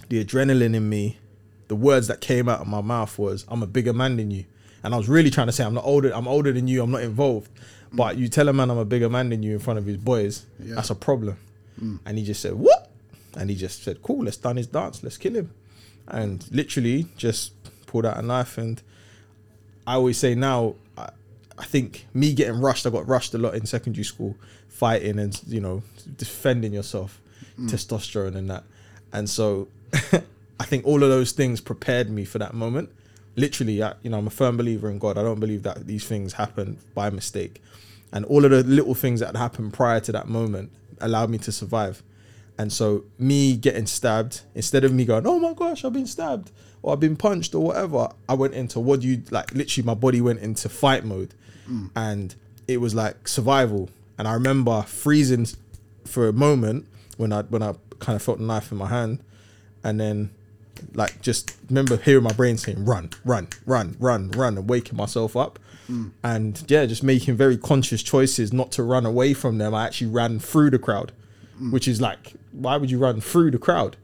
[0.09, 1.17] the adrenaline in me,
[1.67, 4.45] the words that came out of my mouth was, "I'm a bigger man than you,"
[4.83, 6.11] and I was really trying to say, "I'm not older.
[6.13, 6.83] I'm older than you.
[6.83, 7.49] I'm not involved."
[7.91, 9.97] But you tell a man I'm a bigger man than you in front of his
[9.97, 10.75] boys, Yeah.
[10.75, 11.37] that's a problem.
[12.05, 12.91] And he just said, "What?"
[13.35, 15.01] And he just said, "Cool, let's done his dance.
[15.01, 15.49] Let's kill him."
[16.07, 17.53] And literally just
[17.87, 18.57] pulled out a knife.
[18.57, 18.81] And
[19.87, 21.09] I always say now, I,
[21.57, 22.85] I think me getting rushed.
[22.85, 24.35] I got rushed a lot in secondary school,
[24.67, 25.83] fighting and you know
[26.17, 27.21] defending yourself,
[27.59, 27.69] mm.
[27.69, 28.63] testosterone and that.
[29.11, 29.67] And so
[30.59, 32.89] I think all of those things prepared me for that moment.
[33.35, 35.17] Literally, I, you know, I'm a firm believer in God.
[35.17, 37.61] I don't believe that these things happen by mistake.
[38.11, 41.51] And all of the little things that happened prior to that moment allowed me to
[41.51, 42.03] survive.
[42.57, 46.51] And so, me getting stabbed, instead of me going, oh my gosh, I've been stabbed
[46.83, 49.53] or I've been punched or whatever, I went into what do you like?
[49.53, 51.33] Literally, my body went into fight mode
[51.67, 51.89] mm.
[51.95, 52.35] and
[52.67, 53.89] it was like survival.
[54.17, 55.47] And I remember freezing
[56.05, 56.87] for a moment
[57.17, 59.23] when I when I kind of felt the knife in my hand,
[59.83, 60.29] and then
[60.93, 65.35] like just remember hearing my brain saying run, run, run, run, run, and waking myself
[65.35, 65.59] up.
[65.89, 66.11] Mm.
[66.23, 69.73] And yeah, just making very conscious choices not to run away from them.
[69.73, 71.11] I actually ran through the crowd,
[71.61, 71.71] Mm.
[71.71, 73.95] which is like, why would you run through the crowd?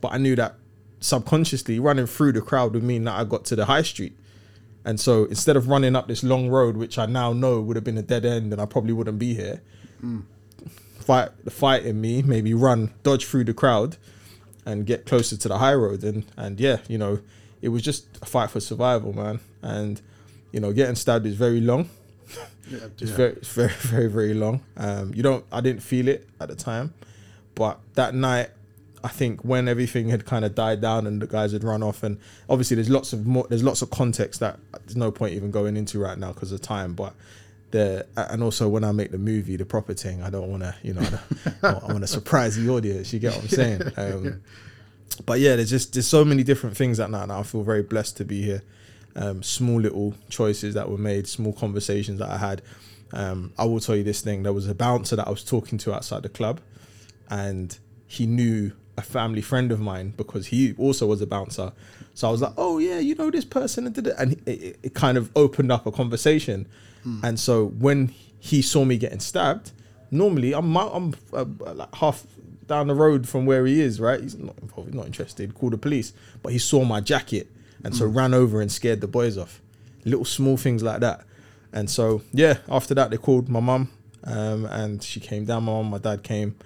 [0.00, 0.56] But I knew that
[1.00, 4.16] subconsciously running through the crowd would mean that I got to the high street.
[4.84, 7.84] And so instead of running up this long road, which I now know would have
[7.84, 9.62] been a dead end and I probably wouldn't be here,
[10.04, 10.22] mm.
[11.00, 13.96] fight the fight in me, maybe run, dodge through the crowd
[14.66, 16.04] and get closer to the high road.
[16.04, 17.20] And and yeah, you know,
[17.62, 19.40] it was just a fight for survival, man.
[19.62, 20.00] And,
[20.52, 21.88] you know, getting stabbed is very long.
[22.70, 23.16] Yeah, It's yeah.
[23.16, 24.62] very, it's very, very, very long.
[24.76, 25.44] Um, you don't.
[25.50, 26.94] I didn't feel it at the time,
[27.54, 28.50] but that night,
[29.02, 32.02] I think when everything had kind of died down and the guys had run off,
[32.02, 33.46] and obviously there's lots of more.
[33.48, 36.60] There's lots of context that there's no point even going into right now because of
[36.62, 36.94] time.
[36.94, 37.14] But
[37.70, 40.74] the and also when I make the movie, the proper thing, I don't want to,
[40.82, 41.08] you know,
[41.62, 43.12] I, I want to surprise the audience.
[43.12, 43.82] You get what I'm saying?
[43.96, 44.42] Um,
[45.26, 47.82] but yeah, there's just there's so many different things that night, and I feel very
[47.82, 48.62] blessed to be here.
[49.20, 52.62] Um, small little choices that were made, small conversations that I had.
[53.12, 55.76] Um, I will tell you this thing: there was a bouncer that I was talking
[55.78, 56.60] to outside the club,
[57.28, 57.76] and
[58.06, 61.72] he knew a family friend of mine because he also was a bouncer.
[62.14, 64.78] So I was like, "Oh yeah, you know this person," and did it, and it,
[64.82, 66.68] it, kind of opened up a conversation.
[67.22, 69.72] And so when he saw me getting stabbed,
[70.10, 72.26] normally I'm I'm uh, like half
[72.66, 74.20] down the road from where he is, right?
[74.20, 75.54] He's not involved, he's not interested.
[75.54, 77.50] Call the police, but he saw my jacket
[77.84, 79.60] and so ran over and scared the boys off.
[80.04, 81.24] Little small things like that.
[81.72, 83.90] And so yeah, after that they called my mum,
[84.24, 85.64] um, and she came down.
[85.64, 86.56] My mum, my dad came,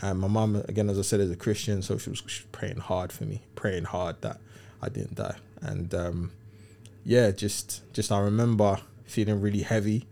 [0.00, 2.46] and my mum again, as I said, is a Christian, so she was, she was
[2.52, 4.38] praying hard for me, praying hard that
[4.80, 5.36] I didn't die.
[5.60, 6.32] And um,
[7.04, 10.06] yeah, just just I remember feeling really heavy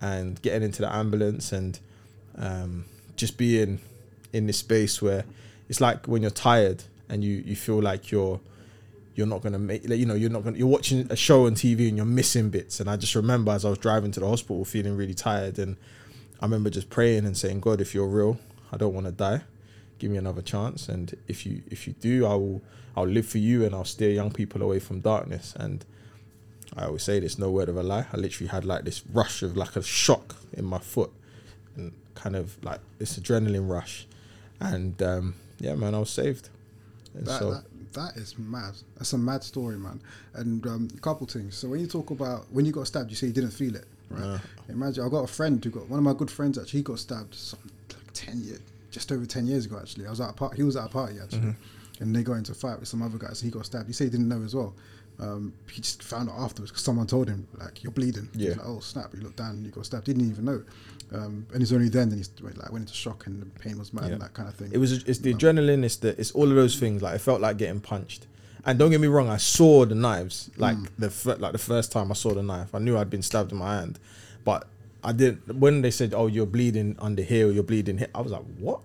[0.00, 1.78] and getting into the ambulance and
[2.36, 2.84] um,
[3.16, 3.80] just being
[4.32, 5.24] in this space where
[5.68, 8.40] it's like when you're tired and you you feel like you're
[9.14, 11.54] you're not gonna make like, you know you're not gonna you're watching a show on
[11.54, 12.80] TV and you're missing bits.
[12.80, 15.76] And I just remember as I was driving to the hospital feeling really tired and
[16.40, 18.38] I remember just praying and saying God if you're real
[18.72, 19.42] I don't want to die.
[19.98, 20.88] Give me another chance.
[20.88, 22.62] And if you if you do I will
[22.96, 25.54] I'll live for you and I'll steer young people away from darkness.
[25.56, 25.84] And
[26.76, 28.06] I always say this no word of a lie.
[28.12, 31.12] I literally had like this rush of like a shock in my foot
[31.76, 34.06] and kind of like this adrenaline rush.
[34.58, 36.48] And um yeah man I was saved.
[37.14, 38.74] And That, so that, that is mad.
[38.96, 40.00] That's a mad story, man.
[40.34, 41.56] And um, a couple things.
[41.56, 43.84] So when you talk about when you got stabbed, you say you didn't feel it,
[44.10, 44.20] right?
[44.20, 44.38] No.
[44.68, 46.80] Imagine I got a friend who got one of my good friends actually.
[46.80, 47.58] He got stabbed some
[47.90, 49.78] like ten years, just over ten years ago.
[49.80, 50.54] Actually, I was at a part.
[50.56, 52.02] He was at a party actually, Mm-hmm.
[52.02, 53.40] and they got into a fight with some other guys.
[53.40, 53.86] He got stabbed.
[53.86, 54.74] He said he didn't know as well.
[55.20, 58.28] Um, he just found out afterwards because someone told him like you're bleeding.
[58.34, 58.50] Yeah.
[58.50, 59.12] like, oh snap!
[59.14, 60.06] He looked down and you got stabbed.
[60.06, 60.62] He didn't even know.
[61.12, 63.78] Um, and it's only then that he went, like went into shock and the pain
[63.78, 64.12] was mad Yeah.
[64.14, 64.70] and that kind of thing.
[64.72, 67.02] It was it's the adrenaline, it's the it's all of those things.
[67.02, 68.26] Like it felt like getting punched.
[68.64, 70.50] And don't get me wrong, I saw the knives.
[70.56, 73.22] Like the fir- like the first time I saw the knife, I knew I'd been
[73.22, 73.98] stabbed in my hand.
[74.44, 74.66] But
[75.04, 75.56] I didn't.
[75.58, 78.44] When they said, "Oh, you're bleeding under here, or you're bleeding here," I was like,
[78.58, 78.80] "What?"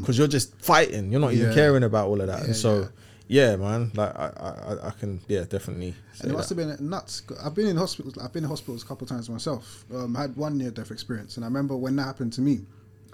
[0.00, 1.10] Because you're just fighting.
[1.10, 1.54] You're not even Yeah.
[1.54, 2.44] caring about all of that.
[2.44, 2.88] And so,
[3.28, 3.56] yeah.
[3.56, 3.90] man.
[3.94, 5.94] Like I, I, I- can, yeah, definitely.
[6.20, 6.58] And it must that.
[6.58, 7.22] have been nuts.
[7.44, 8.16] I've been in hospitals.
[8.18, 9.84] I've been in hospitals a couple of times myself.
[9.94, 12.60] Um, I had one near death experience, and I remember when that happened to me,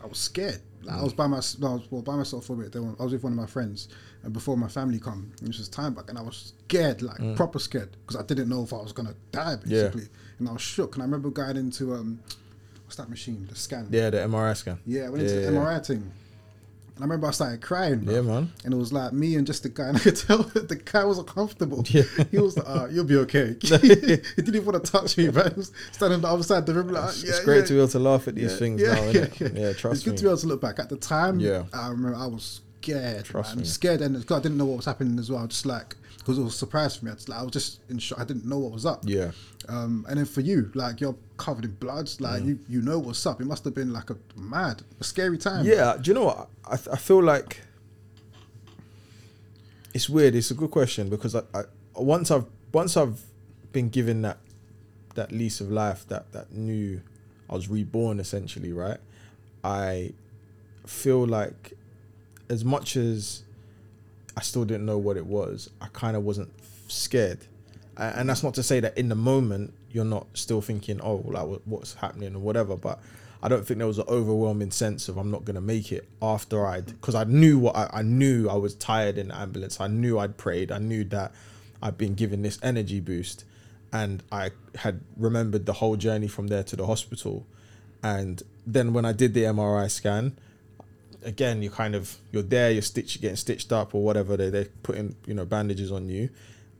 [0.03, 0.61] I was scared.
[0.85, 1.61] Like, I was by myself.
[1.63, 2.73] No, I was well, by myself for a bit.
[2.73, 3.89] Then I was with one of my friends,
[4.25, 7.59] and before my family come, it was time back, and I was scared, like proper
[7.61, 9.85] scared, because I didn't know if I was gonna die Yeah.
[9.85, 10.09] basically,
[10.41, 10.95] and I was shook.
[10.97, 12.19] And I remember going into um,
[12.85, 13.47] what's that machine?
[13.49, 13.87] The scan.
[13.91, 14.79] Yeah, the MRI scan.
[14.85, 15.59] Yeah, I went Yeah, into the yeah.
[15.59, 16.13] MRI thing.
[16.99, 18.01] I remember I started crying.
[18.01, 18.15] Bro.
[18.15, 18.53] Yeah, man.
[18.65, 20.77] And it was like me and just the guy, and I could tell that the
[20.77, 21.85] guy was uncomfortable.
[21.89, 22.03] Yeah.
[22.31, 25.53] He was like, uh, "You'll be okay." he didn't even want to touch me, but
[25.53, 27.59] he was standing on the other side of the room like, It's, "Yeah, it's great
[27.61, 29.49] yeah." to be able to laugh at these yeah, things yeah, now, yeah, yeah.
[29.55, 30.17] Yeah, trust It's good me.
[30.19, 31.41] to be able to look back at the time.
[31.41, 31.65] Yeah.
[31.73, 33.25] I remember I was scared.
[33.25, 33.63] Trust man.
[33.63, 33.65] me.
[33.69, 35.47] Scared, and 'cause I didn't know what was happening as well.
[35.47, 37.11] Just like because it was a surprise for me.
[37.11, 38.21] I was, like, I was just in shock.
[38.21, 39.03] I didn't know what was up.
[39.05, 39.33] Yeah.
[39.69, 43.25] Um, and then for you, like you're covered in blood, like you you know what's
[43.27, 43.41] up.
[43.41, 45.65] It must have been like a mad, a scary time.
[45.65, 46.49] Yeah, do you know what?
[46.67, 47.61] I, I feel like
[49.95, 50.35] it's weird.
[50.35, 51.63] It's a good question because I, I
[51.97, 53.21] once I've once I've
[53.73, 54.39] been given that
[55.15, 57.01] that lease of life, that that new,
[57.49, 58.99] I was reborn essentially, right?
[59.63, 60.13] I
[60.87, 61.75] feel like
[62.49, 63.43] as much as
[64.37, 66.51] I still didn't know what it was, I kind of wasn't
[66.89, 67.41] scared,
[67.97, 71.61] and that's not to say that in the moment you're not still thinking, oh, like
[71.65, 73.01] what's happening or whatever, but.
[73.45, 76.65] I don't think there was an overwhelming sense of I'm not gonna make it after
[76.65, 79.81] I'd because I knew what I, I knew I was tired in the ambulance.
[79.81, 80.71] I knew I'd prayed.
[80.71, 81.33] I knew that
[81.83, 83.45] I'd been given this energy boost,
[83.93, 87.45] and I had remembered the whole journey from there to the hospital.
[88.03, 90.37] And then when I did the MRI scan,
[91.25, 94.37] again you're kind of you're there, you're stitched, getting stitched up or whatever.
[94.37, 96.31] They they're putting you know bandages on you,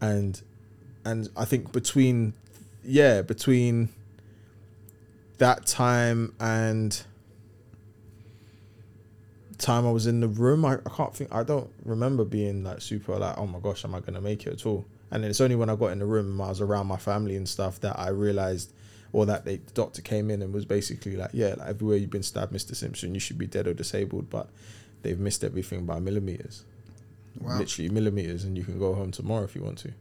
[0.01, 0.41] and
[1.05, 2.35] and I think between
[2.85, 3.89] yeah between
[5.39, 7.03] that time and
[9.63, 11.35] time I was in the room, I, I can't think.
[11.35, 14.53] I don't remember being like super like, oh my gosh, am I gonna make it
[14.53, 14.85] at all?
[15.11, 17.37] And it's only when I got in the room, and I was around my family
[17.37, 18.73] and stuff, that I realized,
[19.13, 22.11] or that they, the doctor came in and was basically like, yeah, like everywhere you've
[22.11, 22.75] been stabbed, Mr.
[22.75, 24.49] Simpson, you should be dead or disabled, but
[25.03, 26.65] they've missed everything by millimeters,
[27.41, 27.59] Wow.
[27.59, 29.93] literally millimeters, and you can go home tomorrow if you want to.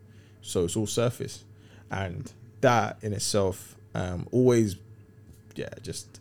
[0.42, 1.44] So it's all surface,
[1.90, 2.32] and
[2.62, 4.76] that in itself, um, always,
[5.56, 6.20] yeah, just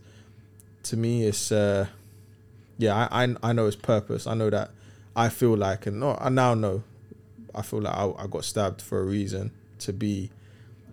[0.84, 1.86] to me, it's uh,
[2.78, 4.26] yeah, I, I I know its purpose.
[4.26, 4.70] I know that
[5.14, 6.82] I feel like, and no, I now know,
[7.54, 10.30] I feel like I, I got stabbed for a reason to be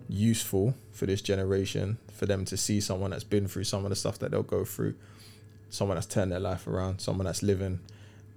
[0.10, 3.95] useful for this generation, for them to see someone that's been through some of the
[3.95, 4.95] stuff that they'll go through,
[5.70, 7.80] someone that's turned their life around, someone that's living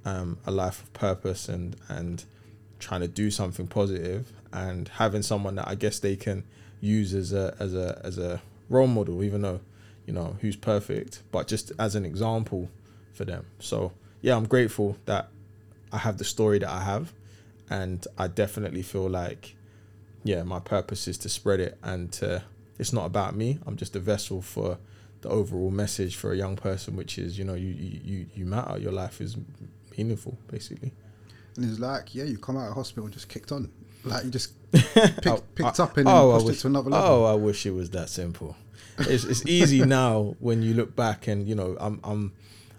[0.05, 2.25] um, a life of purpose and and
[2.79, 6.45] trying to do something positive, and having someone that I guess they can
[6.81, 9.61] use as a as a as a role model, even though
[10.07, 12.71] you know who's perfect, but just as an example
[13.12, 13.47] for them.
[13.59, 13.93] So
[14.23, 15.29] yeah, I'm grateful that
[15.93, 17.12] I have the story that I have,
[17.68, 19.55] and I definitely feel like
[20.25, 22.43] yeah, my purpose is to spread it and to
[22.79, 23.59] it's not about me.
[23.66, 24.79] I'm just a vessel for
[25.23, 28.79] the overall message for a young person, which is you know you you you, matter.
[28.79, 29.37] Your life is
[29.97, 30.93] meaningful, basically.
[31.57, 33.71] And it's like, yeah, you come out of hospital and just kicked on.
[34.05, 36.66] Like you just picked, Oh, picked I- up and oh, I pushed wish- it to
[36.68, 37.09] another level.
[37.09, 38.57] Oh, I wish it was that simple.
[38.99, 42.33] It's it's easy now when you look back and you know I'm I'm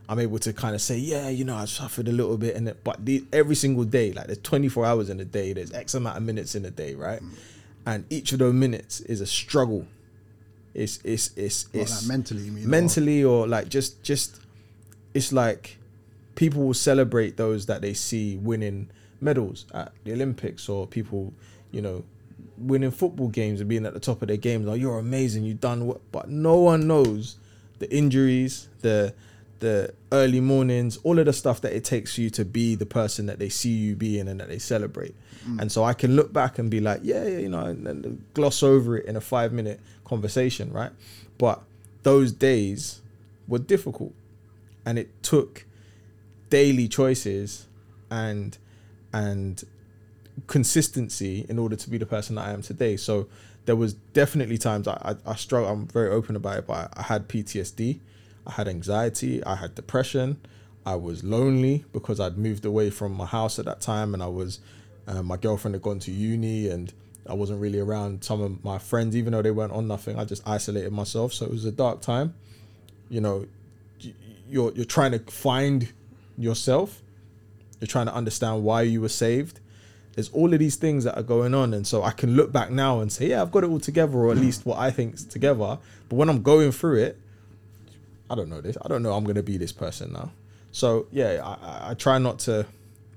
[0.09, 2.67] I'm able to kind of say yeah you know I suffered a little bit and
[2.67, 5.93] it, but the, every single day like there's 24 hours in a day there's X
[5.93, 7.29] amount of minutes in a day right, mm.
[7.85, 9.87] and each of those minutes is a struggle.
[10.73, 12.69] It's it's it's What, it's like mentally, you mean?
[12.69, 14.39] mentally or like just just
[15.13, 15.77] it's like
[16.35, 18.89] people will celebrate those that they see winning
[19.19, 21.33] medals at the Olympics or people
[21.71, 22.03] you know
[22.57, 25.61] winning football games and being at the top of their games oh you're amazing you've
[25.61, 27.37] done what but no one knows
[27.79, 29.13] the injuries the
[29.61, 32.85] the early mornings all of the stuff that it takes for you to be the
[32.85, 35.15] person that they see you being and that they celebrate
[35.47, 35.59] mm.
[35.59, 38.23] and so I can look back and be like yeah, yeah you know and, and
[38.33, 40.91] gloss over it in a five minute conversation right
[41.37, 41.63] but
[42.03, 43.01] those days
[43.47, 44.13] were difficult
[44.85, 45.65] and it took
[46.49, 47.67] daily choices
[48.11, 48.57] and
[49.13, 49.63] and
[50.47, 52.97] consistency in order to be the person that I am today.
[52.97, 53.27] So
[53.65, 55.69] there was definitely times I I, I struggle.
[55.69, 57.99] I'm very open about it, but I, I had PTSD,
[58.45, 60.37] I had anxiety, I had depression,
[60.85, 64.27] I was lonely because I'd moved away from my house at that time, and I
[64.27, 64.59] was
[65.07, 66.91] uh, my girlfriend had gone to uni, and
[67.27, 70.17] I wasn't really around some of my friends, even though they weren't on nothing.
[70.17, 72.33] I just isolated myself, so it was a dark time.
[73.09, 73.47] You know,
[74.49, 75.91] you're you're trying to find
[76.37, 77.01] yourself.
[77.79, 79.59] You're trying to understand why you were saved.
[80.13, 82.69] There's all of these things that are going on, and so I can look back
[82.71, 85.23] now and say, yeah, I've got it all together, or at least what I think's
[85.23, 85.77] together.
[86.09, 87.20] But when I'm going through it,
[88.31, 88.77] I don't know this.
[88.83, 90.31] I don't know I'm gonna be this person now.
[90.71, 92.65] So yeah, I, I, try not to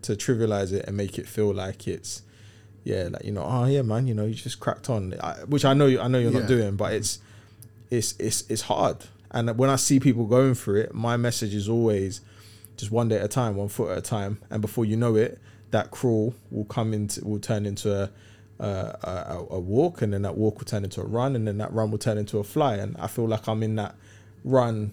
[0.03, 2.23] to trivialize it and make it feel like it's
[2.83, 5.65] yeah, like you know, oh yeah, man, you know, you just cracked on, I, which
[5.65, 6.41] I know you, I know you're Yeah.
[6.41, 7.21] not doing, but it's
[7.91, 8.97] it's it's it's hard.
[9.31, 12.21] And when I see people going through it, my message is always
[12.77, 15.15] just one day at a time, one foot at a time, and before you know
[15.17, 15.39] it,
[15.71, 18.11] that crawl will come into will turn into a
[18.59, 21.59] a, a, a walk, and then that walk will turn into a run, and then
[21.59, 22.75] that run will turn into a fly.
[22.77, 23.95] And I feel like I'm in that
[24.45, 24.93] run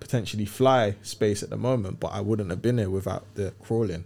[0.00, 4.04] potentially fly space at the moment, but I wouldn't have been there without the crawling.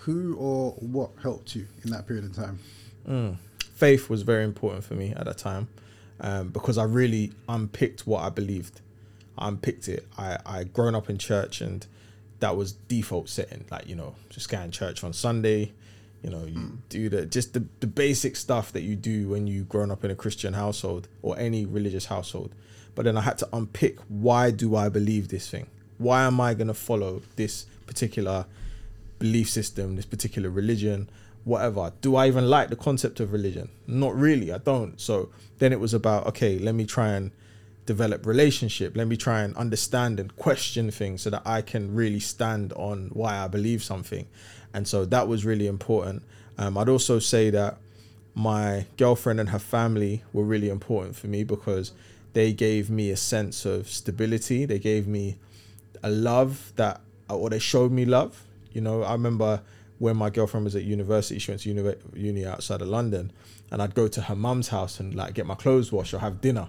[0.00, 2.58] Who or what helped you in that period of time?
[3.06, 3.36] Mm.
[3.74, 5.68] Faith was very important for me at that time
[6.20, 8.80] um, because I really unpicked what I believed.
[9.36, 10.06] I unpicked it.
[10.16, 11.86] I I grown up in church and
[12.40, 13.64] that was default setting.
[13.70, 15.72] Like you know, just going church on Sunday.
[16.22, 16.78] You know, you mm.
[16.88, 20.10] do the just the, the basic stuff that you do when you grown up in
[20.10, 22.54] a Christian household or any religious household.
[22.98, 25.68] But then I had to unpick why do I believe this thing?
[25.98, 28.44] Why am I gonna follow this particular
[29.20, 31.08] belief system, this particular religion,
[31.44, 31.92] whatever?
[32.00, 33.68] Do I even like the concept of religion?
[33.86, 35.00] Not really, I don't.
[35.00, 35.28] So
[35.58, 37.30] then it was about, okay, let me try and
[37.86, 38.96] develop relationship.
[38.96, 43.10] Let me try and understand and question things so that I can really stand on
[43.12, 44.26] why I believe something.
[44.74, 46.24] And so that was really important.
[46.58, 47.78] Um, I'd also say that
[48.34, 51.92] my girlfriend and her family were really important for me because
[52.38, 54.64] they gave me a sense of stability.
[54.64, 55.38] They gave me
[56.04, 58.44] a love that, or they showed me love.
[58.70, 59.60] You know, I remember
[59.98, 63.32] when my girlfriend was at university, she went to uni, uni outside of London,
[63.72, 66.40] and I'd go to her mum's house and like get my clothes washed or have
[66.40, 66.68] dinner.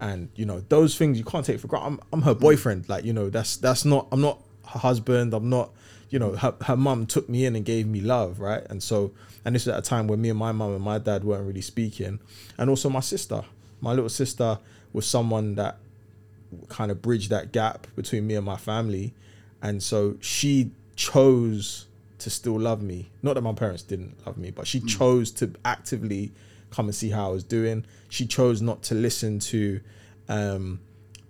[0.00, 1.86] And you know those things you can't take for granted.
[1.86, 2.40] I'm, I'm her mm.
[2.40, 2.88] boyfriend.
[2.88, 5.32] Like you know that's that's not I'm not her husband.
[5.32, 5.70] I'm not
[6.10, 8.66] you know her her mum took me in and gave me love, right?
[8.68, 9.12] And so
[9.44, 11.46] and this was at a time when me and my mum and my dad weren't
[11.46, 12.18] really speaking,
[12.58, 13.44] and also my sister,
[13.80, 14.58] my little sister
[14.92, 15.78] was someone that
[16.68, 19.14] kind of bridged that gap between me and my family,
[19.62, 21.86] and so she chose
[22.18, 23.10] to still love me.
[23.22, 24.88] Not that my parents didn't love me, but she mm.
[24.88, 26.32] chose to actively
[26.70, 27.84] come and see how I was doing.
[28.08, 29.80] She chose not to listen to
[30.28, 30.80] um,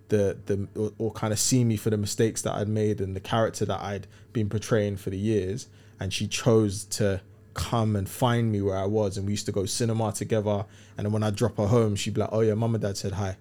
[0.09, 3.15] the the or, or, kind of see me for the mistakes that I'd made and
[3.15, 5.69] the character that I'd been portraying for the years.
[6.01, 7.21] And she chose to
[7.55, 9.17] come and find me where I was.
[9.17, 10.65] And we used to go cinema together.
[10.97, 12.97] And then when I'd drop her home, she'd be like, "Oh yeah, mum and dad
[12.97, 13.37] said hi,"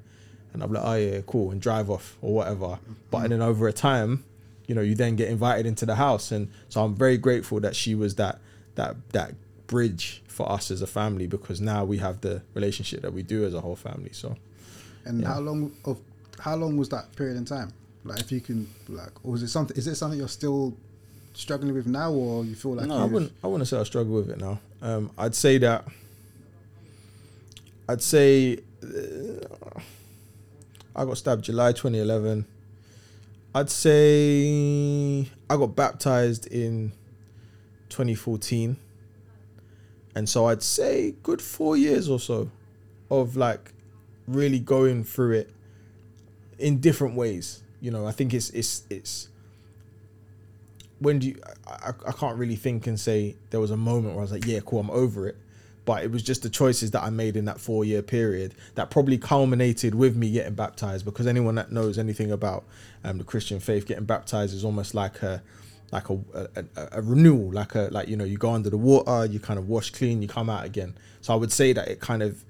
[0.54, 2.80] and I'm like, "Oh yeah, cool," and drive off or whatever.
[3.12, 4.24] But and then over a time,
[4.68, 7.76] you know you then get invited into the house and so i'm very grateful that
[7.76, 8.40] she was that
[8.76, 9.34] that that
[9.66, 13.46] bridge for us as a family because now we have the relationship that we do
[13.46, 14.36] as a whole family so
[15.06, 15.28] and yeah.
[15.28, 16.00] how long of
[16.40, 17.74] how long was that period in time
[18.04, 20.76] like if you can like or is it something is it something you're still
[21.34, 24.16] struggling with now or you feel like no i wouldn't i wouldn't say i struggle
[24.16, 25.86] with it now um, i'd say that
[27.90, 28.88] i'd say uh,
[30.98, 32.46] i got stabbed july 2011
[33.58, 36.92] I'd say I got baptized in
[37.90, 38.78] 2014.
[40.16, 42.52] And so I'd say good four years or so
[43.10, 43.74] of like
[44.28, 45.50] really going through it
[46.60, 47.64] in different ways.
[47.82, 49.30] You know, I think it's it's it's
[51.00, 54.20] when do you I, I can't really think and say there was a moment where
[54.20, 55.38] I was like, yeah, cool, I'm over it
[55.88, 58.92] but it was just the choices that I made in that four year period that
[58.92, 61.06] probably culminated with me getting baptized.
[61.06, 62.66] Because anyone that knows anything about
[63.06, 65.42] um, the Christian faith, getting baptized is almost like a
[65.94, 69.26] like a, a, a, renewal, like a like you know you go under the water,
[69.32, 70.94] you kind of wash clean, you come out again.
[71.22, 72.44] So I would say that it kind of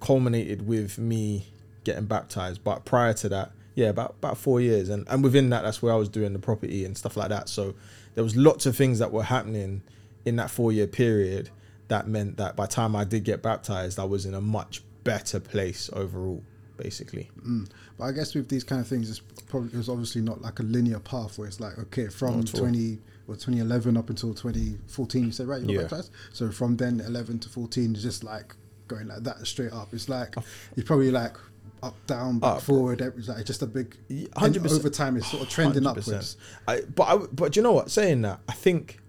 [0.00, 1.48] culminated with me
[1.84, 2.64] getting baptized.
[2.64, 5.92] But prior to that, yeah, about about four years, and and within that, that's where
[5.92, 7.50] I was doing the property and stuff like that.
[7.50, 7.74] So
[8.14, 9.82] there was lots of things that were happening
[10.24, 11.50] in that four year period
[11.92, 14.82] that meant that by the time I did get baptized, I was in a much
[15.04, 16.42] better place overall,
[16.78, 17.30] basically.
[17.46, 17.68] Mm.
[17.98, 20.62] But I guess with these kind of things, it's probably it's obviously not like a
[20.62, 25.26] linear path where it's like okay, from twenty or twenty eleven up until twenty fourteen,
[25.26, 25.80] you said right, you got yeah.
[25.82, 26.12] baptized.
[26.32, 28.56] So from then eleven to fourteen is just like
[28.88, 29.92] going like that straight up.
[29.92, 30.34] It's like
[30.74, 31.36] you're probably like
[31.82, 32.62] up, down, back, up.
[32.62, 33.02] forward.
[33.02, 33.98] It's like just a big.
[34.34, 35.86] Hundred percent over time, it's sort of trending 100%.
[35.98, 36.36] upwards.
[36.66, 37.90] I, but I, but you know what?
[37.90, 39.01] Saying that, I think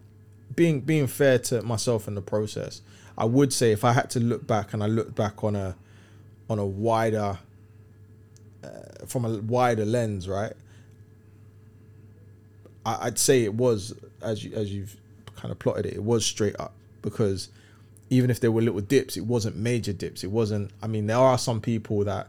[0.55, 2.81] being being fair to myself in the process,
[3.17, 5.75] I would say if I had to look back and I looked back on a
[6.49, 7.39] on a wider
[8.63, 10.53] uh, from a wider lens, right?
[12.85, 14.97] I, would say it was as you as you've
[15.35, 17.49] kind of plotted it, it was straight up because
[18.09, 20.23] even if there were little dips, it wasn't major dips.
[20.23, 20.71] It wasn't.
[20.81, 22.27] I mean, there are some people that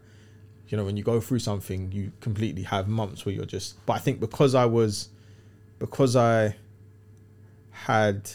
[0.68, 3.84] you know when you go through something, you completely have months where you're just.
[3.86, 5.08] But I think because I was
[5.78, 6.56] because I
[7.74, 8.30] had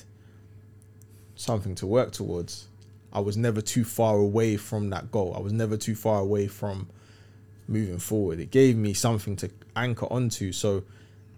[1.35, 2.67] something to work towards,
[3.11, 5.33] I was never too far away from that goal.
[5.35, 6.87] I was never too far away from
[7.67, 8.39] moving forward.
[8.39, 10.51] It gave me something to anchor onto.
[10.51, 10.83] So,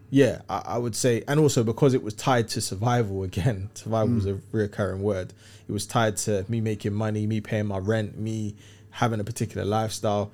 [0.09, 4.09] yeah, I, I would say, and also because it was tied to survival again, survival
[4.09, 4.15] mm.
[4.15, 5.33] was a reoccurring word.
[5.69, 8.55] It was tied to me making money, me paying my rent, me
[8.89, 10.31] having a particular lifestyle.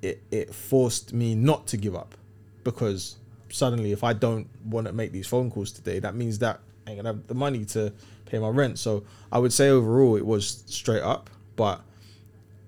[0.00, 2.14] It, it forced me not to give up
[2.62, 3.16] because
[3.50, 6.98] suddenly, if I don't want to make these phone calls today, that means that ain't
[6.98, 7.92] gonna have the money to
[8.26, 8.78] pay my rent.
[8.78, 11.80] So I would say overall it was straight up, but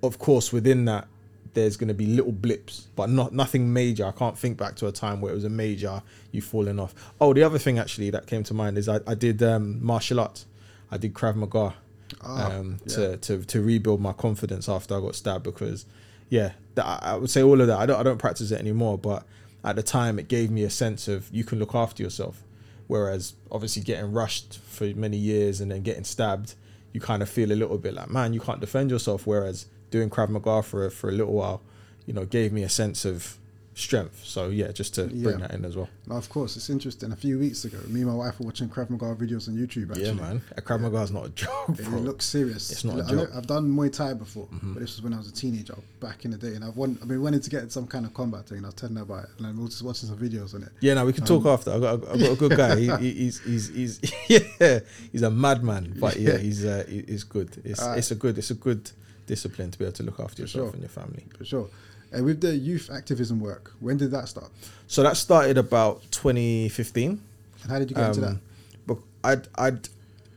[0.02, 1.06] of course within that
[1.52, 4.06] there's going to be little blips, but not nothing major.
[4.06, 6.00] I can't think back to a time where it was a major
[6.30, 6.94] you falling off.
[7.20, 10.20] Oh, the other thing actually that came to mind is I, I did um, martial
[10.20, 10.46] arts.
[10.92, 11.74] I did Krav Maga
[12.22, 12.94] Ah, um, yeah.
[12.94, 15.86] to, to to rebuild my confidence after I got stabbed because
[16.28, 17.78] yeah, that, I I would say all of that.
[17.78, 19.24] I don't I don't practice it anymore, but
[19.64, 22.42] at the time it gave me a sense of you can look after yourself.
[22.90, 26.56] Whereas obviously getting rushed for many years and then getting stabbed,
[26.92, 29.28] you kind of feel a little bit like man, you can't defend yourself.
[29.28, 31.62] Whereas doing Krav Maga for for a little while,
[32.04, 33.38] you know, gave me a sense of
[33.80, 34.22] strength.
[34.24, 35.36] So yeah, just to bring Yeah.
[35.48, 35.88] that in as well.
[36.06, 37.12] Now, of course, it's interesting.
[37.12, 39.90] A few weeks ago, me and my wife were watching Krav Maga videos on YouTube.
[39.90, 42.70] Actually, Yeah, man, a Krav Maga is not a joke, It looks serious.
[42.70, 43.36] It's not a I.
[43.38, 44.74] I've done Muay Thai before, Mm-hmm.
[44.74, 46.98] but this was when I was a teenager, back in the day, and I've won,
[47.02, 48.58] I've been wanting to get some kind of combat thing.
[48.58, 50.62] And I was telling her about it, and I was just watching some videos on
[50.62, 50.70] it.
[50.80, 51.72] Yeah, no, we can talk after.
[51.72, 52.76] I got, I got a good guy.
[52.76, 54.00] He, he, he's, he's, he's,
[54.60, 54.80] yeah,
[55.12, 57.60] he's a madman, but yeah, he's, uh, he's good.
[57.64, 57.98] It's, Alright.
[57.98, 58.90] it's a good, it's a good
[59.26, 60.72] discipline to be able to look after yourself sure.
[60.72, 61.24] and your family.
[61.38, 61.68] for sure.
[62.12, 64.50] And with the youth activism work, when did that start?
[64.86, 67.20] So that started about 2015.
[67.62, 68.30] And how did you get into that?
[68.30, 68.40] Um,
[68.86, 69.88] But I'd, I'd,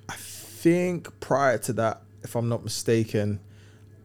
[0.07, 3.39] I think prior to that, if I'm not mistaken,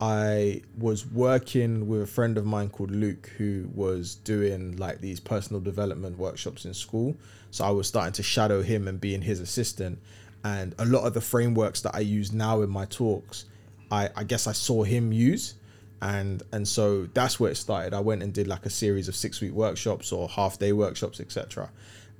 [0.00, 5.18] I was working with a friend of mine called Luke who was doing like these
[5.20, 7.16] personal development workshops in school.
[7.50, 9.98] So I was starting to shadow him and being his assistant.
[10.44, 13.46] And a lot of the frameworks that I use now in my talks,
[13.90, 15.54] I, I guess I saw him use.
[16.00, 17.92] And and so that's where it started.
[17.92, 21.20] I went and did like a series of six week workshops or half day workshops,
[21.20, 21.70] etc.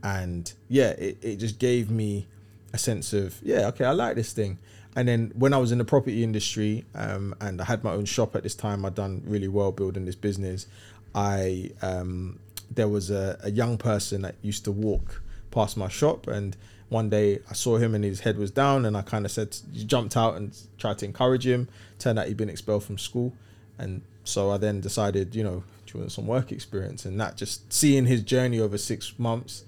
[0.02, 2.26] And yeah, it, it just gave me
[2.72, 4.58] a sense of yeah okay i like this thing
[4.94, 8.04] and then when i was in the property industry um, and i had my own
[8.04, 10.66] shop at this time i'd done really well building this business
[11.14, 12.38] i um,
[12.70, 16.56] there was a, a young person that used to walk past my shop and
[16.90, 19.56] one day i saw him and his head was down and i kind of said
[19.72, 21.68] jumped out and tried to encourage him
[21.98, 23.32] turned out he'd been expelled from school
[23.78, 27.36] and so i then decided you know do you want some work experience and that
[27.36, 29.64] just seeing his journey over six months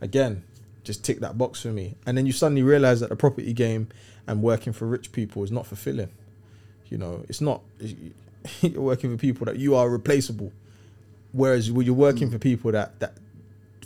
[0.00, 0.42] again
[0.84, 1.96] just tick that box for me.
[2.06, 3.88] And then you suddenly realize that the property game
[4.26, 6.10] and working for rich people is not fulfilling.
[6.88, 7.62] You know, it's not.
[8.60, 10.52] You're working for people that you are replaceable.
[11.30, 13.14] Whereas when you're working for people that that,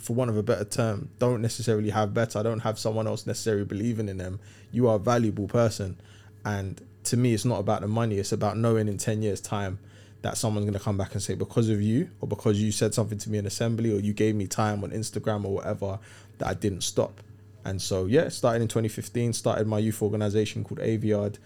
[0.01, 3.65] for one of a better term, don't necessarily have better, don't have someone else necessarily
[3.65, 4.39] believing in them.
[4.71, 5.95] You are a valuable person,
[6.43, 8.17] and to me, it's not about the money.
[8.17, 9.79] It's about knowing in ten years' time
[10.21, 12.93] that someone's going to come back and say because of you or because you said
[12.93, 15.99] something to me in assembly or you gave me time on Instagram or whatever
[16.39, 17.21] that I didn't stop.
[17.63, 21.37] And so yeah, started in 2015, started my youth organization called Aviard,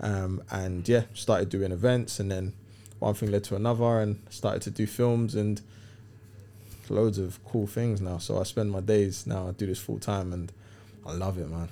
[0.00, 2.52] um, and yeah, started doing events, and then
[2.98, 5.60] one thing led to another, and started to do films and
[6.90, 8.18] loads of cool things now.
[8.18, 9.48] So I spend my days now.
[9.48, 10.52] I do this full time, and
[11.06, 11.68] I love it, man.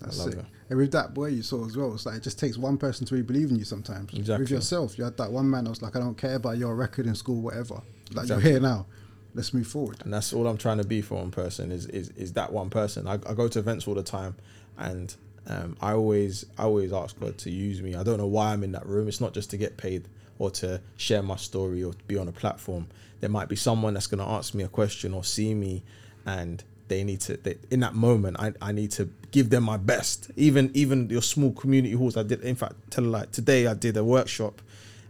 [0.00, 0.38] That's I love it.
[0.38, 0.46] it.
[0.72, 3.06] And with that boy you saw as well, it's like it just takes one person
[3.06, 4.10] to really believe in you sometimes.
[4.14, 4.44] Exactly.
[4.44, 6.74] With yourself, you had that one man that was like, I don't care about your
[6.74, 7.74] record in school, whatever.
[8.14, 8.28] Like Exactly.
[8.44, 8.86] you're here now.
[9.34, 9.98] Let's move forward.
[10.02, 12.70] and that's all I'm trying to be for one person is is, is that one
[12.70, 13.06] person.
[13.06, 14.34] I, I go to events all the time,
[14.78, 15.14] and
[15.46, 17.94] um, I always I always ask God to use me.
[17.94, 19.08] I don't know why I'm in that room.
[19.08, 20.08] It's not just to get paid
[20.38, 22.86] or to share my story or to be on a platform.
[23.20, 25.82] There might be someone that's going to ask me a question or see me,
[26.24, 27.36] and they need to.
[27.36, 30.30] They, in that moment, I, I need to give them my best.
[30.36, 32.16] Even even your small community halls.
[32.16, 32.42] I did.
[32.42, 34.62] In fact, tell like today I did a workshop,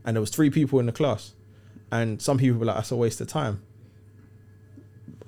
[0.05, 1.33] and there was three people in the class,
[1.91, 3.62] and some people were like, "That's a waste of time."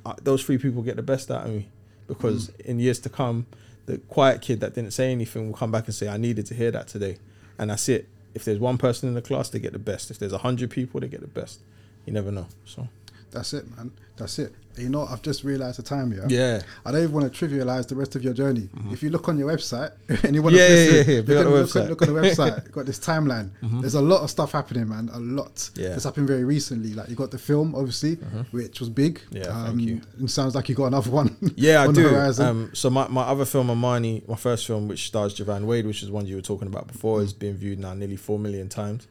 [0.06, 1.68] uh, those three people get the best out of me
[2.06, 3.46] because in years to come,
[3.86, 6.54] the quiet kid that didn't say anything will come back and say, "I needed to
[6.54, 7.18] hear that today,"
[7.58, 8.08] and that's it.
[8.34, 10.10] If there's one person in the class, they get the best.
[10.10, 11.60] If there's a hundred people, they get the best.
[12.04, 12.46] You never know.
[12.64, 12.88] So
[13.34, 13.90] That's it, man.
[14.16, 14.54] That's it.
[14.76, 16.24] You know, I've just realized the time here.
[16.28, 18.68] yeah, I don't even want to trivialize the rest of your journey.
[18.90, 19.92] If you look on your website
[20.24, 21.16] and you want Yeah, to yeah, listen, yeah, yeah.
[21.18, 21.88] look, Big on, the look, on, website.
[21.88, 22.70] look on the website.
[22.72, 23.50] got this timeline.
[23.80, 25.10] There's a lot of stuff happening, man.
[25.12, 25.70] A lot.
[25.76, 25.94] Yeah.
[25.94, 26.92] It's happened very recently.
[26.94, 28.14] Like you got the film, obviously,
[28.50, 29.20] which was big.
[29.30, 30.00] Um, Yeah, thank you.
[30.18, 31.36] And sounds like you got another one.
[31.56, 32.42] yeah, I on the do.
[32.42, 36.02] Um, so my, my other film, Amani, my first film, which stars Javan Wade, which
[36.02, 39.06] is one you were talking about before, has been viewed now nearly four million times,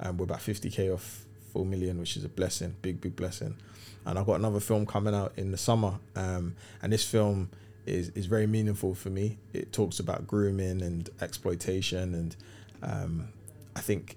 [0.00, 1.24] and we're about fifty k off
[1.58, 3.56] four million, which is a blessing, big big blessing.
[4.06, 7.50] And I've got another film coming out in the summer, um, and this film
[7.84, 9.38] is is very meaningful for me.
[9.52, 12.36] It talks about grooming and exploitation, and
[12.80, 13.28] um,
[13.74, 14.16] I think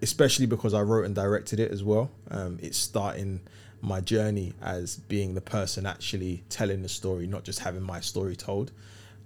[0.00, 2.10] especially because I wrote and directed it as well.
[2.30, 3.40] Um, it's starting
[3.80, 8.36] my journey as being the person actually telling the story, not just having my story
[8.36, 8.70] told.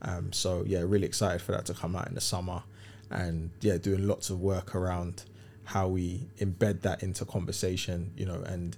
[0.00, 2.62] Um, so yeah, really excited for that to come out in the summer,
[3.10, 5.24] and yeah, doing lots of work around
[5.66, 8.76] how we embed that into conversation, you know, and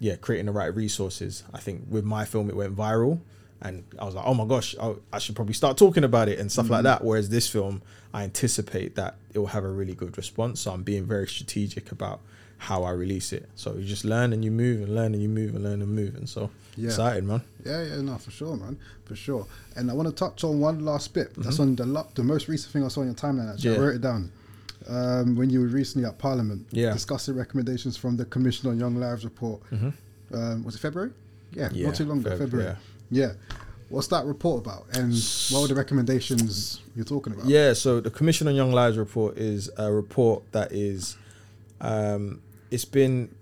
[0.00, 1.42] yeah, creating the right resources.
[1.52, 3.20] I think with my film, it went viral.
[3.60, 6.38] And I was like, oh my gosh, I, I should probably start talking about it
[6.38, 7.02] and stuff like that.
[7.04, 7.82] Whereas this film,
[8.14, 10.60] I anticipate that it will have a really good response.
[10.60, 12.20] So I'm being very strategic about
[12.58, 13.48] how I release it.
[13.56, 15.92] So you just learn and you move and learn and you move and learn and
[15.92, 16.14] move.
[16.14, 16.86] And so Yeah.
[16.90, 17.42] excited, man.
[17.66, 19.44] Yeah, yeah, no, for sure, man, for sure.
[19.74, 21.34] And I want to touch on one last bit.
[21.36, 21.82] That's Mm-hmm.
[21.82, 23.52] on the the most recent thing I saw on your timeline.
[23.52, 23.80] Actually, I Yeah.
[23.80, 24.30] wrote it down.
[24.86, 26.92] Um, when you were recently at Parliament, Yeah.
[26.92, 29.60] discussing recommendations from the Commission on Young Lives report.
[30.32, 31.10] Um, was it February?
[31.52, 31.74] Yeah, Mm-hmm.
[31.76, 32.76] Yeah, not too long ago, Feb- February.
[33.10, 33.32] Yeah.
[33.88, 34.86] What's that report about?
[34.92, 35.12] And
[35.50, 37.46] what were the recommendations you're talking about?
[37.46, 41.16] Yeah, so the Commission on Young Lives report is a report that is,
[41.80, 43.34] um, it's been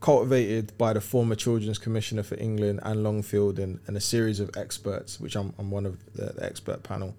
[0.00, 4.50] cultivated by the former Children's Commissioner for England Anne Longfield and, and a series of
[4.56, 7.14] experts, which I'm, I'm one of the, the expert panel.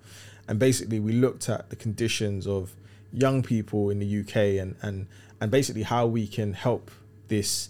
[0.48, 2.74] And basically, we looked at the conditions of
[3.14, 5.08] young people in the UK and, and,
[5.40, 6.92] and basically how we can help
[7.28, 7.70] this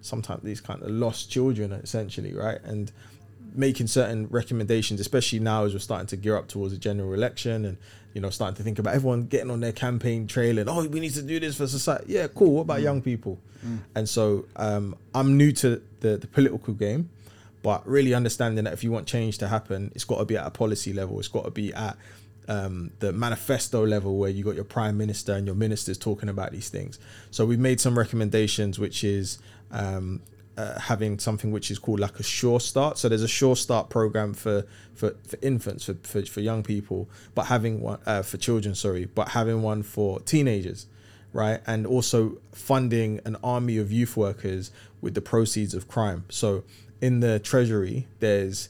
[0.00, 2.62] sometimes these kind of lost children essentially right?
[2.62, 2.92] And
[3.54, 7.64] making certain recommendations especially now as we're starting to gear up towards a general election
[7.64, 7.76] and
[8.12, 11.00] you know starting to think about everyone getting on their campaign trail and oh we
[11.00, 12.04] need to do this for society.
[12.08, 12.52] Yeah cool.
[12.52, 13.38] What about young people?
[13.94, 17.08] And so um, i'm new to the, the political game
[17.62, 20.46] but really understanding that if you want change to happen it's got to be at
[20.46, 21.18] a policy level.
[21.18, 21.96] It's got to be at
[22.48, 26.52] um, the manifesto level where you got your prime minister and your ministers talking about
[26.52, 26.98] these things.
[27.30, 29.38] So we've made some recommendations, which is
[29.70, 30.20] um,
[30.56, 32.98] uh, having something which is called like a Sure Start.
[32.98, 34.64] So there's a Sure Start program for
[34.94, 39.06] for, for infants, for, for for young people, but having one uh, for children, sorry,
[39.06, 40.86] but having one for teenagers,
[41.32, 41.60] right?
[41.66, 44.70] And also funding an army of youth workers
[45.00, 46.24] with the proceeds of crime.
[46.28, 46.64] So
[47.00, 48.68] in the treasury, there's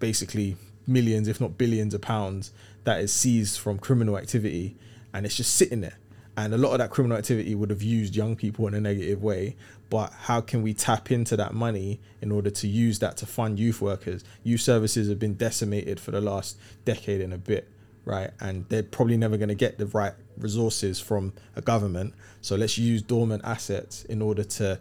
[0.00, 0.56] basically
[0.88, 2.52] millions, if not billions, of pounds
[2.84, 4.76] that is seized from criminal activity,
[5.12, 5.98] and it's just sitting there.
[6.36, 9.22] And a lot of that criminal activity would have used young people in a negative
[9.22, 9.56] way.
[9.90, 13.58] But how can we tap into that money in order to use that to fund
[13.58, 14.22] youth workers?
[14.44, 17.68] Youth services have been decimated for the last decade and a bit,
[18.04, 18.30] right?
[18.38, 22.14] And they're probably never going to get the right resources from a government.
[22.40, 24.78] So let's use dormant assets in order to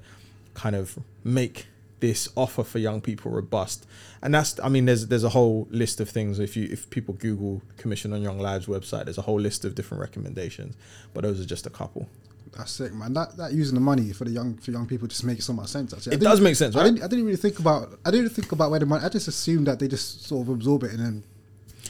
[0.54, 1.66] kind of make
[2.00, 3.86] this offer for young people robust
[4.22, 7.14] and that's i mean there's there's a whole list of things if you if people
[7.16, 10.76] google commission on young lives website there's a whole list of different recommendations
[11.14, 12.08] but those are just a couple
[12.56, 13.14] That's sick, man.
[13.14, 15.70] That that using the money for the young for young people just makes so much
[15.70, 15.94] sense.
[15.94, 18.00] Actually, I It does make sense, I didn't, I didn't really think about.
[18.06, 19.04] I didn't think about where the money.
[19.06, 21.24] I just assumed that they just sort of absorb it and then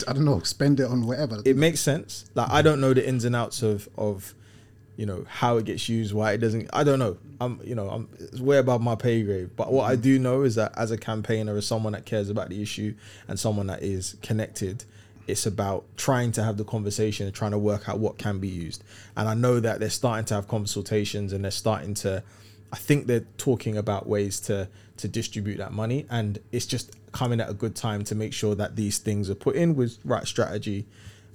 [0.07, 1.41] I don't know, spend it on whatever.
[1.45, 4.33] it makes sense like i don't know the ins and outs of of
[4.97, 7.17] you know how it gets used why it doesn't i don't know.
[7.39, 9.51] I'm you know i'm it's way above my pay grade.
[9.55, 10.01] But what i mm-hmm.
[10.01, 12.95] do know is that as a campaigner as someone that cares about the issue
[13.27, 14.83] and someone that is connected
[15.27, 18.47] it's about trying to have the conversation and trying to work out what can be
[18.47, 18.83] used.
[19.15, 22.23] And i know that they're starting to have consultations and they're starting to
[22.73, 24.67] i think they're talking about ways to
[24.97, 26.05] to distribute that money.
[26.09, 29.35] And it's just coming at a good time to make sure that these things are
[29.35, 30.85] put in with right strategy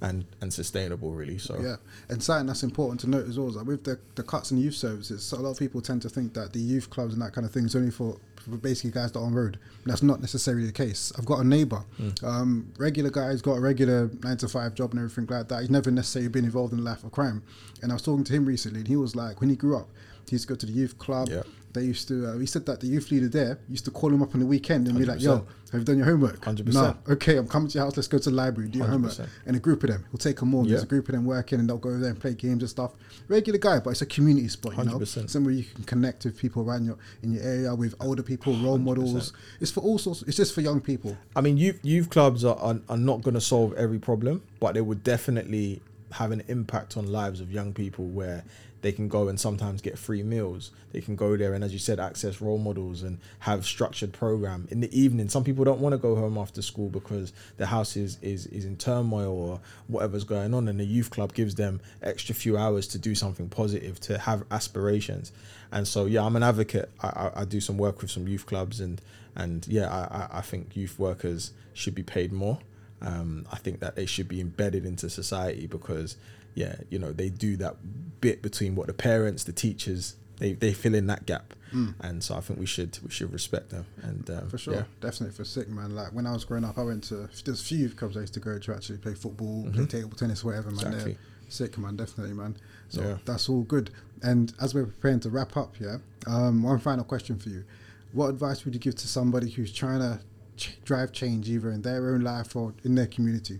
[0.03, 1.77] and and sustainable really so Yeah,
[2.09, 4.57] and something that's important to note as well is that with the, the cuts in
[4.57, 7.21] youth services, so a lot of people tend to think that the youth clubs and
[7.23, 9.57] that kind of thing is only for, for basically guys that are on road.
[9.85, 11.13] That's not necessarily the case.
[11.17, 11.83] I've got a neighbor,
[12.21, 15.61] um, regular guy, he's got a regular nine to five job and everything like that.
[15.61, 17.41] He's never necessarily been involved in the life of crime.
[17.81, 19.87] And I was talking to him recently, and he was like, when he grew up,
[20.27, 21.29] he used to go to the youth club.
[21.29, 21.43] Yeah.
[21.73, 22.27] They used to.
[22.27, 24.45] Uh, he said that the youth leader there used to call him up on the
[24.45, 26.39] weekend and be like, "Yo, have you done your homework?
[26.39, 26.71] 100%.
[26.71, 26.95] No.
[27.09, 27.97] Okay, I'm coming to your house.
[27.97, 28.69] Let's go to the library.
[28.69, 29.27] Do your homework." 100%.
[29.47, 30.05] And a group of them.
[30.11, 30.65] He'll take them all.
[30.65, 32.69] There's a group of them working, and they'll go over there and play games and
[32.69, 32.91] stuff.
[33.27, 34.77] Regular guy, but it's a community spot.
[34.77, 35.27] You know, 100%.
[35.31, 38.77] somewhere you can connect with people around your in your area with older people, role
[38.77, 39.33] models.
[39.59, 40.21] It's for all sorts.
[40.23, 41.17] It's just for young people.
[41.35, 44.75] I mean, youth youth clubs are, are, are not going to solve every problem, but
[44.75, 48.43] they would definitely have an impact on lives of young people where
[48.83, 50.69] they can go and sometimes get free meals.
[50.91, 54.67] They can go there and, as you said, access role models and have structured program
[54.69, 55.29] in the evening.
[55.29, 58.65] Some people don't want to go home after school because the house is, is is
[58.65, 62.85] in turmoil or whatever's going on, and the youth club gives them extra few hours
[62.89, 65.31] to do something positive, to have aspirations.
[65.71, 66.91] And so, yeah, I'm an advocate.
[67.01, 69.01] I, I, I do some work with some youth clubs, and
[69.35, 72.59] and yeah, I, I- think youth workers should be paid more.
[73.01, 76.15] Um, I think that they should be embedded into society because,
[76.55, 77.75] yeah, you know, they do that
[78.21, 81.53] bit between what the parents, the teachers, they, they fill in that gap,
[82.01, 83.85] and so I think we should we should respect them.
[84.03, 84.83] And um, For sure, yeah.
[85.01, 85.95] definitely for sick man.
[85.95, 88.33] Like when I was growing up, I went to there's a few clubs I used
[88.35, 90.69] to go to actually play football, play table tennis, whatever.
[90.71, 90.87] Man, Mm-hmm.
[90.93, 91.17] Exactly.
[91.49, 92.57] Sick man, definitely man.
[92.89, 93.17] So Yeah.
[93.25, 93.89] that's all good.
[94.23, 95.97] And as we're preparing to wrap up, yeah,
[96.27, 97.63] um, one final question for you:
[98.11, 100.19] What advice would you give to somebody who's trying to
[100.57, 103.59] ch- drive change either in their own life or in their community?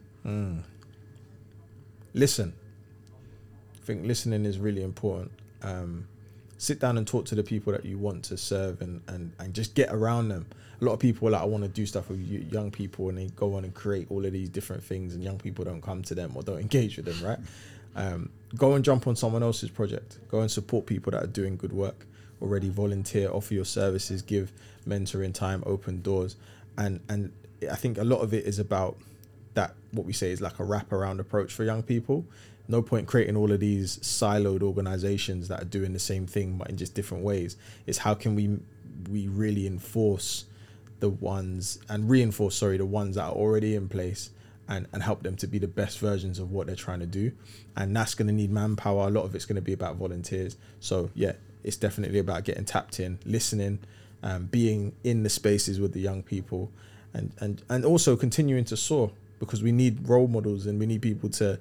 [2.13, 2.53] listen.
[3.83, 5.31] Think listening is really important.
[5.61, 6.07] Um,
[6.57, 9.53] sit down and talk to the people that you want to serve and, and, and
[9.53, 10.45] just get around them.
[10.81, 13.27] A lot of people like, I want to do stuff with young people and they
[13.27, 16.15] go on and create all of these different things and young people don't come to
[16.15, 17.39] them or don't engage with them, right?
[17.95, 20.19] Um, go and jump on someone else's project.
[20.29, 22.05] Go and support people that are doing good work
[22.41, 22.69] already.
[22.69, 24.51] Volunteer, offer your services, give
[24.87, 26.35] mentoring time, open doors,
[26.77, 27.31] and and
[27.71, 28.97] I think a lot of it is about
[29.53, 29.75] that.
[29.91, 32.25] What we say is like a wraparound approach for young people.
[32.67, 36.69] No point creating all of these siloed organizations that are doing the same thing but
[36.69, 37.57] in just different ways.
[37.85, 38.59] It's how can we
[39.09, 40.45] we really enforce
[40.99, 44.29] the ones and reinforce sorry the ones that are already in place
[44.69, 47.33] and, and help them to be the best versions of what they're trying to do.
[47.75, 49.07] And that's going to need manpower.
[49.07, 50.55] A lot of it's going to be about volunteers.
[50.79, 51.33] So yeah
[51.63, 53.79] it's definitely about getting tapped in listening
[54.21, 56.71] um, being in the spaces with the young people
[57.13, 61.01] and, and and also continuing to soar because we need role models and we need
[61.01, 61.59] people to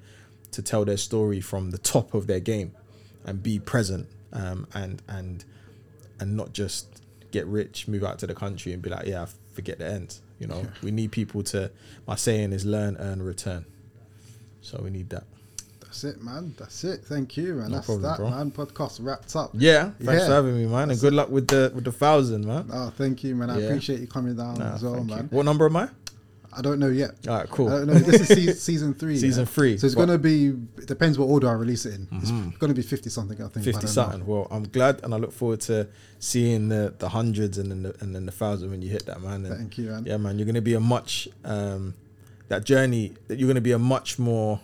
[0.53, 2.71] to tell their story from the top of their game
[3.25, 5.45] and be present um, and and
[6.19, 7.01] and not just
[7.31, 10.19] get rich, move out to the country, and be like, yeah, forget the end.
[10.39, 11.71] You know, we need people to.
[12.07, 13.65] My saying is learn, earn, return.
[14.61, 15.23] So we need that.
[15.81, 16.55] That's it, man.
[16.57, 17.01] That's it.
[17.05, 17.69] Thank you, man.
[17.69, 18.29] No That's problem, that, bro.
[18.29, 18.51] man.
[18.51, 19.51] Podcast wrapped up.
[19.53, 20.27] Yeah, thanks Yeah.
[20.27, 22.67] for having me, man, and good luck with the with the thousand, man.
[22.73, 23.49] Oh, thank you, man.
[23.49, 23.65] I Yeah.
[23.67, 25.15] appreciate you coming down Nah, as well, thank you.
[25.15, 25.27] man.
[25.31, 25.89] What number am I?
[26.57, 27.11] I don't know yet.
[27.27, 27.67] All right, cool.
[27.69, 27.93] I don't know.
[27.95, 29.17] This is season, season three.
[29.17, 29.45] Season yeah?
[29.51, 29.77] three.
[29.77, 30.47] So it's gonna be.
[30.77, 32.07] It depends what order I release it in.
[32.13, 32.57] It's Mhm.
[32.59, 33.37] gonna be fifty something.
[33.37, 33.53] I think.
[33.53, 33.89] but I Fifty don't know.
[34.11, 34.25] something.
[34.25, 35.87] Well, I'm glad, and I look forward to
[36.19, 39.21] seeing the the hundreds and then the, and then the thousand when you hit that,
[39.21, 39.45] man.
[39.45, 40.05] And Thank you, man.
[40.05, 41.93] yeah, man, you're gonna be a much um,
[42.49, 43.13] that journey.
[43.27, 44.59] That you're gonna be a much more.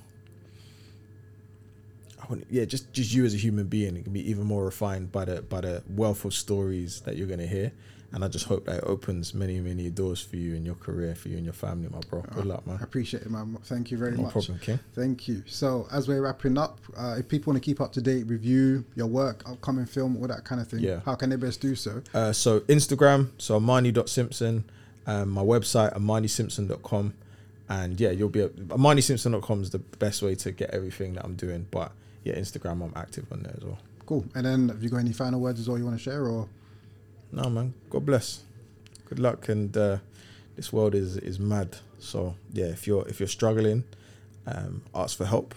[2.22, 5.12] I yeah, just just you as a human being, it can be even more refined
[5.12, 7.72] by the by the wealth of stories that you're gonna hear,
[8.12, 11.14] and I just hope that it opens many many doors for you in your career,
[11.16, 12.22] for you and your family, my bro.
[12.22, 12.78] Good luck, man.
[12.80, 13.58] I appreciate it, man.
[13.64, 14.32] Thank you very No much.
[14.32, 14.80] problem, King.
[14.96, 15.44] Thank you.
[15.46, 18.44] So as we're wrapping up, uh, if people want to keep up to date with
[18.44, 21.02] you, your work, upcoming film, all that kind of thing, Yeah.
[21.06, 22.02] how can they best do so?
[22.14, 24.64] Uh, so Instagram, so Amani.Simpson,
[25.08, 27.14] um, my website, AmaniSimpson.com.
[27.72, 31.36] And yeah, you'll be at AmaniSimpson.com is the best way to get everything that I'm
[31.36, 31.68] doing.
[31.70, 31.92] But
[32.24, 33.78] yeah, Instagram, I'm active on there as well.
[34.08, 34.26] Cool.
[34.34, 36.48] And then have you got any final words as well you want to share or?
[37.32, 38.44] No, man, God bless.
[39.06, 39.50] Good luck.
[39.50, 39.98] And uh,
[40.56, 41.78] this world is is mad.
[42.00, 43.84] So yeah, if you're if you're struggling,
[44.48, 45.54] um, ask for help.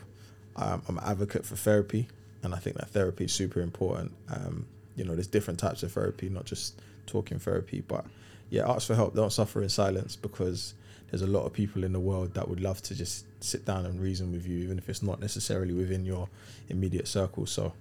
[0.57, 2.09] Um, I'm an advocate for therapy,
[2.43, 4.13] and I think that therapy is super important.
[4.29, 4.67] Um,
[4.97, 8.05] you know, there's different types of therapy, not just talking therapy, but
[8.51, 9.15] yeah, ask for help.
[9.15, 10.75] Don't suffer in silence because
[11.11, 13.87] there's a lot of people in the world that would love to just sit down
[13.87, 16.29] and reason with you, even if it's not necessarily within your
[16.69, 17.47] immediate circle.
[17.47, 17.73] So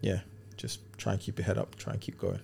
[0.00, 0.20] yeah,
[0.56, 2.40] just try and keep your head up, try and keep going.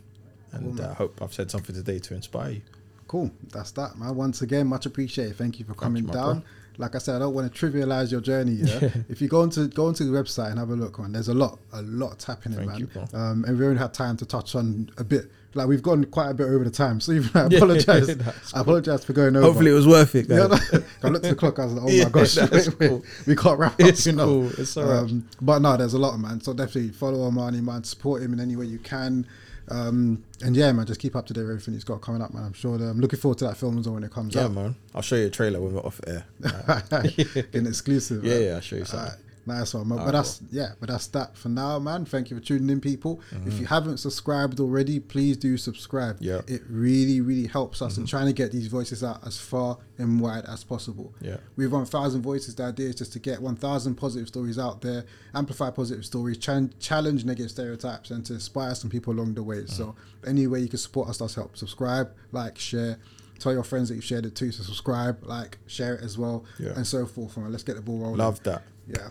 [0.55, 2.63] And Cool, uh, I hope I've said something today to inspire you.
[3.09, 3.31] Cool.
[3.53, 4.15] That's that, man.
[4.17, 5.37] Once again, much appreciated.
[5.37, 6.41] Thank you for coming down.
[6.41, 6.43] bro.
[6.77, 8.53] Like I said, I don't want to trivialize your journey.
[8.55, 8.91] Yeah.
[9.09, 11.35] if you go into go into the website and have a look, man, there's a
[11.35, 12.79] lot, a lot happening, Thank man.
[12.81, 12.89] you,
[13.19, 15.31] um, and we only had time to touch on a bit.
[15.57, 18.17] Like we've gone quite a bit over the time, so even I Yeah, apologize.
[18.17, 19.47] that's I apologize for going over.
[19.47, 20.59] Hopefully, it was worth it, Yeah, no,
[21.05, 21.61] I looked at the clock.
[21.61, 23.05] I was like, "Oh Yeah, my gosh, that's wait, wait, cool.
[23.29, 24.25] we can't wrap up." It's you know.
[24.25, 24.51] cool.
[24.59, 24.99] It's all right.
[24.99, 26.41] Um, but no, there's a lot, man.
[26.41, 27.85] So definitely follow Amani, man.
[27.85, 29.29] Support him in any way you can.
[29.69, 32.35] Um, and yeah, man, just keep up to date with everything he's got coming up,
[32.35, 32.45] man.
[32.45, 32.77] I'm sure.
[32.79, 34.53] That, I'm looking forward to that film as well when it comes yeah, out.
[34.53, 34.77] man.
[34.95, 36.27] I'll show you a trailer when we're off air.
[37.53, 38.25] in exclusive.
[38.25, 38.43] Yeah, man.
[38.43, 39.19] yeah, I'll show you something.
[39.47, 39.99] Nice one, man.
[40.01, 42.05] Ah, but that's yeah, but that's that for now, man.
[42.07, 43.21] Thank you for tuning in, people.
[43.31, 43.49] Mm-hmm.
[43.49, 46.17] If you haven't subscribed already, please do subscribe.
[46.21, 46.41] Yeah.
[46.47, 48.01] it really, really helps us Mm-hmm.
[48.03, 51.15] in trying to get these voices out as far and wide as possible.
[51.21, 51.37] Yeah.
[51.57, 52.55] we want thousand voices.
[52.55, 56.39] The idea is just to get one thousand positive stories out there, amplify positive stories,
[56.39, 59.67] chan- challenge negative stereotypes, and to inspire some people along the way.
[59.67, 60.29] So, Mm-hmm.
[60.31, 61.57] any way you can support us does help.
[61.57, 62.99] Subscribe, like, share.
[63.41, 64.53] Tell your friends that you've shared it too.
[64.53, 66.71] So subscribe, like, share it as well, Yeah.
[66.77, 67.37] and so forth.
[67.37, 68.17] And let's get the ball rolling.
[68.17, 68.63] Love that.
[68.87, 69.09] Yeah.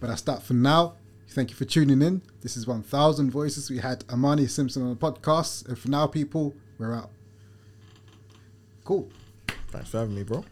[0.00, 0.94] But that's that for now.
[1.28, 2.22] Thank you for tuning in.
[2.40, 3.68] This is 1000 Voices.
[3.68, 5.66] We had Amani Simpson on the podcast.
[5.68, 7.10] And for now, people, we're out.
[8.84, 9.10] Cool.
[9.68, 10.44] Thanks for having me, bro.